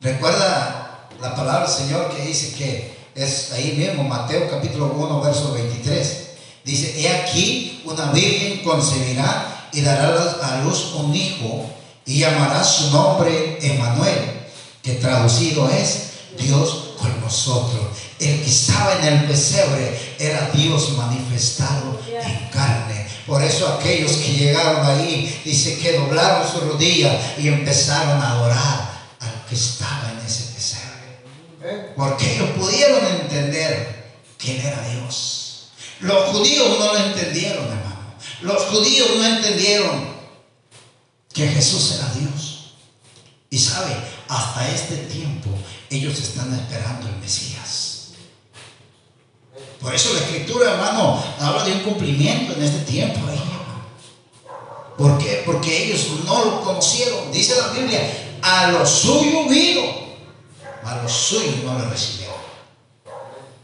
Recuerda 0.01 1.07
la 1.22 1.36
palabra 1.36 1.68
del 1.68 1.78
Señor 1.78 2.09
que 2.09 2.24
dice 2.24 2.55
que 2.55 2.97
es 3.13 3.51
ahí 3.53 3.74
mismo, 3.74 4.03
Mateo 4.03 4.49
capítulo 4.49 4.88
1, 4.88 5.22
verso 5.22 5.53
23. 5.53 6.30
Dice, 6.63 6.99
he 6.99 7.09
aquí 7.09 7.84
una 7.86 8.11
virgen 8.11 8.63
concebirá 8.63 9.70
y 9.72 9.82
dará 9.82 10.07
a 10.41 10.63
luz 10.63 10.93
un 10.95 11.16
hijo 11.16 11.70
y 12.05 12.20
llamará 12.20 12.63
su 12.63 12.89
nombre 12.89 13.59
Emanuel, 13.61 14.47
que 14.82 14.93
traducido 14.93 15.70
es 15.70 16.14
Dios 16.38 16.93
con 16.97 17.21
nosotros. 17.21 17.97
El 18.19 18.41
que 18.41 18.49
estaba 18.49 18.97
en 18.99 19.05
el 19.05 19.25
pesebre 19.25 20.15
era 20.19 20.49
Dios 20.51 20.91
manifestado 20.97 21.99
en 22.07 22.49
carne. 22.49 23.07
Por 23.25 23.41
eso 23.41 23.67
aquellos 23.67 24.11
que 24.13 24.33
llegaron 24.33 24.86
ahí, 24.86 25.41
dice 25.43 25.79
que 25.79 25.93
doblaron 25.93 26.47
su 26.49 26.59
rodilla 26.61 27.19
y 27.38 27.47
empezaron 27.47 28.21
a 28.21 28.31
adorar 28.31 29.07
al 29.19 29.45
que 29.49 29.55
estaba 29.55 30.11
en 30.11 30.25
ese 30.25 30.53
pesebre. 30.53 31.93
Porque 31.95 32.36
ellos 32.36 32.49
pudieron 32.51 33.05
entender 33.05 34.13
que 34.38 34.59
Él 34.59 34.65
era 34.65 34.89
Dios. 34.89 35.71
Los 36.01 36.29
judíos 36.29 36.77
no 36.77 36.93
lo 36.93 36.97
entendieron, 36.97 37.65
hermano. 37.65 38.15
Los 38.41 38.63
judíos 38.65 39.09
no 39.17 39.25
entendieron 39.25 40.15
que 41.33 41.47
Jesús 41.47 41.95
era 41.97 42.13
Dios. 42.13 42.73
Y 43.49 43.57
sabe, 43.57 43.95
hasta 44.27 44.69
este 44.69 44.97
tiempo 44.97 45.49
ellos 45.89 46.19
están 46.19 46.53
esperando 46.53 47.07
el 47.07 47.15
Mesías. 47.17 48.09
Por 49.79 49.93
eso 49.93 50.13
la 50.13 50.19
escritura, 50.19 50.71
hermano, 50.71 51.23
habla 51.39 51.63
de 51.63 51.73
un 51.73 51.79
cumplimiento 51.81 52.53
en 52.53 52.63
este 52.63 52.79
tiempo. 52.91 53.19
¿Por 54.97 55.17
qué? 55.17 55.43
Porque 55.45 55.86
ellos 55.86 56.07
no 56.25 56.45
lo 56.45 56.61
conocieron. 56.61 57.31
Dice 57.31 57.55
la 57.55 57.67
Biblia, 57.67 57.99
a 58.41 58.71
lo 58.71 58.86
suyo 58.86 59.47
vino, 59.47 59.83
a 60.83 60.95
los 61.01 61.11
suyos 61.11 61.63
no 61.63 61.77
lo 61.77 61.89
recibieron. 61.89 62.36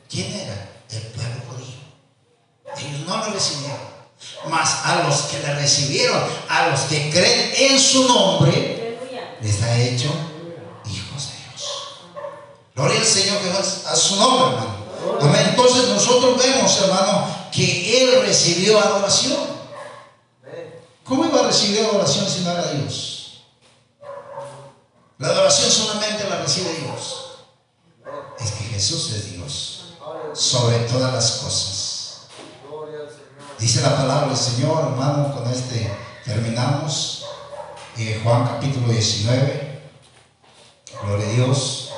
¿Quién 0.09 0.33
era? 0.33 0.69
El 0.89 1.01
pueblo 1.01 1.41
judío. 1.49 1.77
Ellos 2.77 3.07
no 3.07 3.17
lo 3.17 3.33
recibieron. 3.33 3.91
Mas 4.49 4.85
a 4.85 5.03
los 5.03 5.21
que 5.23 5.39
le 5.39 5.55
recibieron, 5.55 6.21
a 6.49 6.67
los 6.67 6.81
que 6.81 7.09
creen 7.09 7.53
en 7.71 7.79
su 7.79 8.07
nombre, 8.07 8.97
les 9.41 9.61
ha 9.61 9.79
hecho. 9.79 10.30
Gloria 12.75 12.99
al 12.99 13.05
Señor 13.05 13.39
que 13.41 13.49
a 13.49 13.95
su 13.95 14.15
nombre, 14.15 14.47
hermano. 14.47 14.81
Amén. 15.21 15.47
Entonces 15.49 15.89
nosotros 15.89 16.37
vemos, 16.37 16.81
hermano, 16.81 17.27
que 17.51 18.03
Él 18.03 18.21
recibió 18.21 18.79
adoración. 18.79 19.51
¿Cómo 21.03 21.25
iba 21.25 21.41
a 21.41 21.47
recibir 21.47 21.81
adoración 21.81 22.27
si 22.27 22.41
no 22.41 22.51
era 22.51 22.71
Dios? 22.71 23.43
La 25.17 25.27
adoración 25.27 25.69
solamente 25.69 26.27
la 26.29 26.37
recibe 26.37 26.73
Dios. 26.73 27.31
Es 28.39 28.51
que 28.51 28.63
Jesús 28.63 29.11
es 29.11 29.33
Dios 29.33 29.93
sobre 30.33 30.79
todas 30.79 31.13
las 31.13 31.31
cosas. 31.31 32.21
Dice 33.59 33.81
la 33.81 33.95
palabra 33.95 34.29
del 34.29 34.37
Señor, 34.37 34.85
hermano, 34.85 35.35
con 35.35 35.47
este 35.51 35.95
terminamos. 36.25 37.25
Eh, 37.97 38.19
Juan 38.23 38.47
capítulo 38.47 38.87
19. 38.87 39.81
Gloria 41.03 41.27
a 41.27 41.31
Dios. 41.31 41.90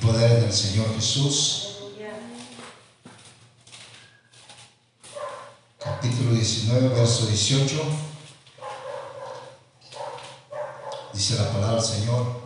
Poder 0.00 0.38
en 0.38 0.44
el 0.44 0.52
Señor 0.52 0.94
Jesús. 0.94 1.62
Capítulo 5.78 6.32
19, 6.32 6.88
verso 6.88 7.26
18. 7.26 7.82
Dice 11.12 11.36
la 11.36 11.50
palabra 11.50 11.76
del 11.76 11.84
Señor. 11.84 12.40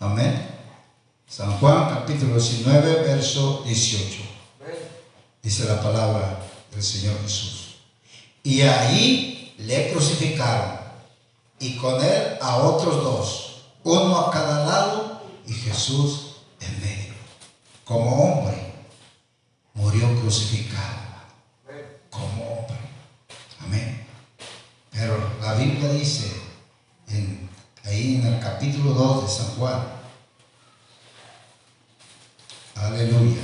Amén. 0.00 0.48
San 1.28 1.58
Juan 1.58 1.88
capítulo 1.88 2.34
19, 2.34 3.02
verso 3.02 3.62
18. 3.64 4.22
Dice 5.42 5.64
la 5.64 5.80
palabra 5.80 6.40
del 6.72 6.82
Señor 6.82 7.20
Jesús. 7.22 7.76
Y 8.42 8.62
ahí 8.62 9.54
le 9.58 9.92
crucificaron 9.92 10.78
y 11.60 11.76
con 11.76 12.02
él 12.02 12.38
a 12.40 12.58
otros 12.58 13.02
dos, 13.02 13.62
uno 13.84 14.18
a 14.18 14.30
cada 14.30 14.64
lado 14.64 15.07
y 15.48 15.54
Jesús 15.54 16.36
en 16.60 16.80
medio. 16.80 17.14
Como 17.84 18.10
hombre, 18.22 18.74
murió 19.74 20.08
crucificado. 20.20 20.98
Como 22.10 22.44
hombre. 22.44 22.76
Amén. 23.60 24.06
Pero 24.90 25.18
la 25.40 25.54
Biblia 25.54 25.90
dice 25.92 26.30
en, 27.08 27.48
ahí 27.84 28.16
en 28.16 28.26
el 28.26 28.40
capítulo 28.40 28.92
2 28.92 29.22
de 29.22 29.28
San 29.28 29.56
Juan, 29.56 29.98
Aleluya. 32.74 33.42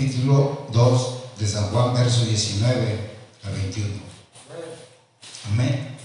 capítulo 0.00 0.66
2 0.72 1.38
de 1.38 1.46
San 1.46 1.70
Juan, 1.70 1.94
verso 1.94 2.24
19 2.24 3.10
a 3.44 3.50
21. 3.50 3.88
Amén. 5.52 5.96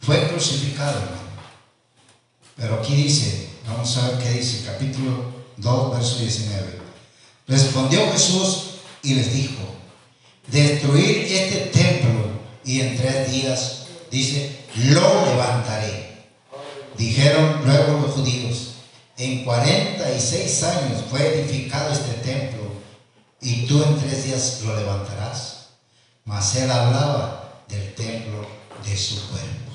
Fue 0.00 0.28
crucificado, 0.28 0.98
hermano. 0.98 1.16
Pero 2.56 2.74
aquí 2.76 2.94
dice, 2.96 3.48
vamos 3.66 3.96
a 3.96 4.08
ver 4.08 4.18
qué 4.18 4.30
dice, 4.30 4.64
capítulo 4.64 5.32
2, 5.56 5.96
verso 5.96 6.18
19. 6.18 6.80
Respondió 7.48 8.10
Jesús 8.12 8.70
y 9.02 9.14
les 9.14 9.32
dijo, 9.32 9.62
destruir 10.48 11.26
este 11.30 11.66
templo 11.66 12.30
y 12.64 12.80
en 12.80 12.96
tres 12.96 13.30
días, 13.30 13.86
dice, 14.10 14.64
lo 14.76 15.26
levantaré. 15.26 16.24
Dijeron 16.96 17.60
luego 17.64 18.00
los 18.00 18.14
judíos, 18.14 18.74
en 19.16 19.44
46 19.44 20.62
años 20.64 21.04
fue 21.10 21.40
edificado 21.40 21.92
este 21.92 22.14
templo 22.14 22.66
y 23.40 23.66
tú 23.66 23.82
en 23.82 23.98
tres 23.98 24.24
días 24.24 24.60
lo 24.64 24.74
levantarás. 24.76 25.68
Mas 26.24 26.56
él 26.56 26.70
hablaba 26.70 27.62
del 27.68 27.94
templo 27.94 28.46
de 28.84 28.96
su 28.96 29.28
cuerpo. 29.28 29.72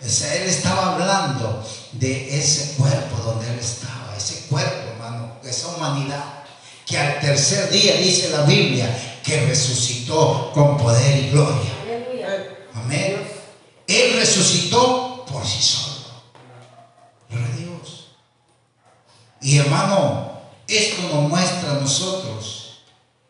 O 0.00 0.08
sea, 0.08 0.34
él 0.36 0.48
estaba 0.48 0.94
hablando 0.94 1.62
de 1.92 2.38
ese 2.38 2.76
cuerpo 2.76 3.16
donde 3.22 3.50
él 3.50 3.58
estaba, 3.58 4.16
ese 4.16 4.46
cuerpo, 4.46 4.90
hermano, 4.92 5.32
esa 5.44 5.68
humanidad, 5.68 6.44
que 6.86 6.96
al 6.96 7.20
tercer 7.20 7.68
día 7.70 7.96
dice 7.96 8.27
la 8.38 8.44
Biblia 8.44 9.20
que 9.24 9.46
resucitó 9.46 10.50
con 10.54 10.76
poder 10.78 11.24
y 11.24 11.30
gloria. 11.30 11.70
Amén. 12.74 13.26
Él 13.86 14.16
resucitó 14.16 15.24
por 15.26 15.44
sí 15.44 15.60
solo. 15.60 15.96
Gloria 17.28 17.56
Dios. 17.56 18.08
Y 19.40 19.58
hermano, 19.58 20.40
esto 20.66 21.02
nos 21.02 21.28
muestra 21.28 21.72
a 21.72 21.80
nosotros 21.80 22.82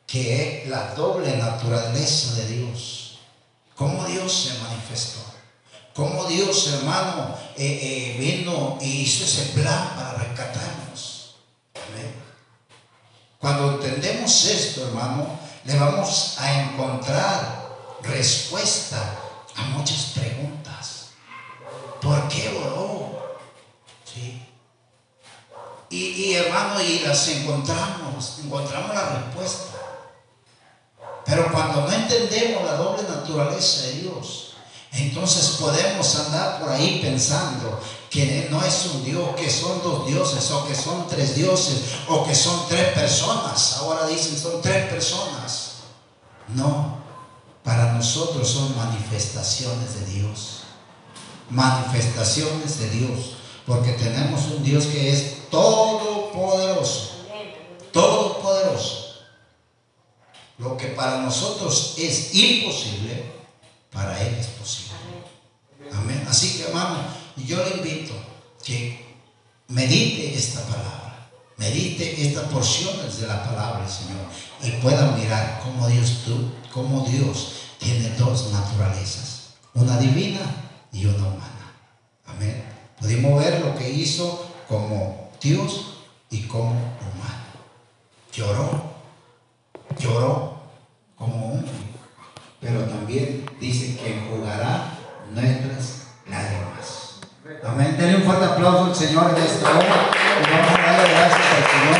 que 0.06 0.62
es 0.62 0.68
la 0.68 0.94
doble 0.94 1.36
naturaleza 1.36 2.34
de 2.34 2.48
Dios. 2.48 3.18
Cómo 3.74 4.04
Dios 4.04 4.32
se 4.32 4.58
manifestó. 4.62 5.20
Cómo 5.94 6.24
Dios, 6.24 6.74
hermano, 6.74 7.34
eh, 7.56 7.80
eh, 7.82 8.16
vino 8.18 8.78
y 8.80 9.02
hizo 9.02 9.24
ese 9.24 9.52
plan 9.52 9.94
para 9.96 10.12
rescatarnos. 10.12 10.87
Cuando 13.40 13.72
entendemos 13.72 14.44
esto, 14.46 14.86
hermano, 14.88 15.38
le 15.64 15.78
vamos 15.78 16.36
a 16.38 16.62
encontrar 16.62 17.68
respuesta 18.02 18.98
a 19.54 19.62
muchas 19.76 20.12
preguntas. 20.14 21.10
¿Por 22.00 22.28
qué 22.28 22.48
oró? 22.48 23.38
¿Sí? 24.04 24.44
Y, 25.90 25.96
y, 25.96 26.34
hermano, 26.34 26.80
y 26.80 27.00
las 27.00 27.28
encontramos, 27.28 28.40
encontramos 28.44 28.94
la 28.94 29.08
respuesta. 29.08 29.78
Pero 31.24 31.52
cuando 31.52 31.82
no 31.82 31.92
entendemos 31.92 32.64
la 32.64 32.72
doble 32.72 33.02
naturaleza 33.02 33.86
de 33.86 33.92
Dios, 33.92 34.47
entonces 35.02 35.56
podemos 35.60 36.16
andar 36.16 36.60
por 36.60 36.70
ahí 36.70 37.00
pensando 37.02 37.80
que 38.10 38.48
no 38.50 38.64
es 38.64 38.86
un 38.86 39.04
Dios, 39.04 39.28
que 39.36 39.50
son 39.50 39.82
dos 39.82 40.06
dioses, 40.06 40.50
o 40.50 40.66
que 40.66 40.74
son 40.74 41.06
tres 41.08 41.34
dioses, 41.34 41.82
o 42.08 42.24
que 42.24 42.34
son 42.34 42.66
tres 42.68 42.92
personas. 42.94 43.76
Ahora 43.78 44.06
dicen 44.06 44.38
son 44.38 44.60
tres 44.62 44.88
personas. 44.88 45.74
No, 46.54 46.98
para 47.62 47.92
nosotros 47.92 48.48
son 48.48 48.76
manifestaciones 48.76 50.00
de 50.00 50.06
Dios. 50.06 50.62
Manifestaciones 51.50 52.78
de 52.78 52.90
Dios. 52.90 53.34
Porque 53.66 53.92
tenemos 53.92 54.46
un 54.46 54.64
Dios 54.64 54.86
que 54.86 55.12
es 55.12 55.48
todopoderoso. 55.50 57.10
Todopoderoso. 57.92 59.08
Lo 60.56 60.76
que 60.76 60.88
para 60.88 61.18
nosotros 61.18 61.94
es 61.98 62.34
imposible, 62.34 63.37
para 63.92 64.20
Él 64.20 64.34
es 64.38 64.46
posible. 64.46 64.98
Amén. 65.92 66.26
Así 66.28 66.56
que 66.56 66.64
hermano, 66.64 66.98
yo 67.36 67.56
le 67.64 67.76
invito 67.78 68.14
que 68.64 69.06
medite 69.68 70.36
esta 70.36 70.62
palabra, 70.62 71.30
medite 71.56 72.26
estas 72.26 72.44
porciones 72.44 73.20
de 73.20 73.26
la 73.26 73.44
palabra 73.44 73.88
Señor 73.88 74.26
y 74.62 74.70
pueda 74.82 75.12
mirar 75.12 75.60
cómo 75.62 75.86
Dios, 75.88 76.22
tú, 76.24 76.52
cómo 76.72 77.06
Dios 77.06 77.52
tiene 77.78 78.10
dos 78.16 78.50
naturalezas, 78.52 79.50
una 79.74 79.98
divina 79.98 80.40
y 80.92 81.06
una 81.06 81.28
humana. 81.28 81.74
Amén. 82.26 82.64
Pudimos 83.00 83.42
ver 83.42 83.60
lo 83.60 83.76
que 83.76 83.90
hizo 83.90 84.50
como 84.68 85.30
Dios 85.40 85.98
y 86.30 86.42
como 86.42 86.70
humano. 86.70 87.44
Lloró, 88.32 88.82
lloró 89.98 90.58
como 91.16 91.52
hombre, 91.52 91.87
pero 92.60 92.80
también 92.80 93.46
dice 93.60 93.96
que 93.96 94.14
enjugará 94.14 94.98
nuestras 95.32 96.08
lágrimas. 96.28 97.20
Amén. 97.64 97.96
Denle 97.98 98.16
un 98.16 98.22
fuerte 98.22 98.44
aplauso 98.44 98.84
al 98.86 98.94
Señor 98.94 99.34
en 99.36 99.42
esta 99.42 99.70
hora 99.70 100.10
y 100.40 100.50
vamos 100.50 100.72
a 100.72 100.82
darle 100.82 101.08
gracias 101.14 101.46
al 101.54 101.64
Señor 101.70 101.98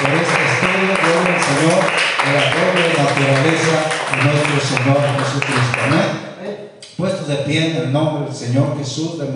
por 0.00 0.10
este 0.14 0.38
estudio 0.48 0.88
de 0.88 1.08
el 1.34 1.42
Señor 1.42 1.80
de 2.24 2.30
la 2.34 2.44
doble 2.54 2.84
naturaleza 2.96 3.76
de 4.10 4.24
nuestro 4.24 4.76
Señor 4.76 4.98
Jesucristo. 5.18 5.78
Amén. 5.84 6.28
Puestos 6.96 7.28
de 7.28 7.36
pie 7.36 7.70
en 7.70 7.76
el 7.76 7.92
nombre 7.92 8.24
del 8.26 8.34
Señor 8.34 8.76
Jesús. 8.78 9.18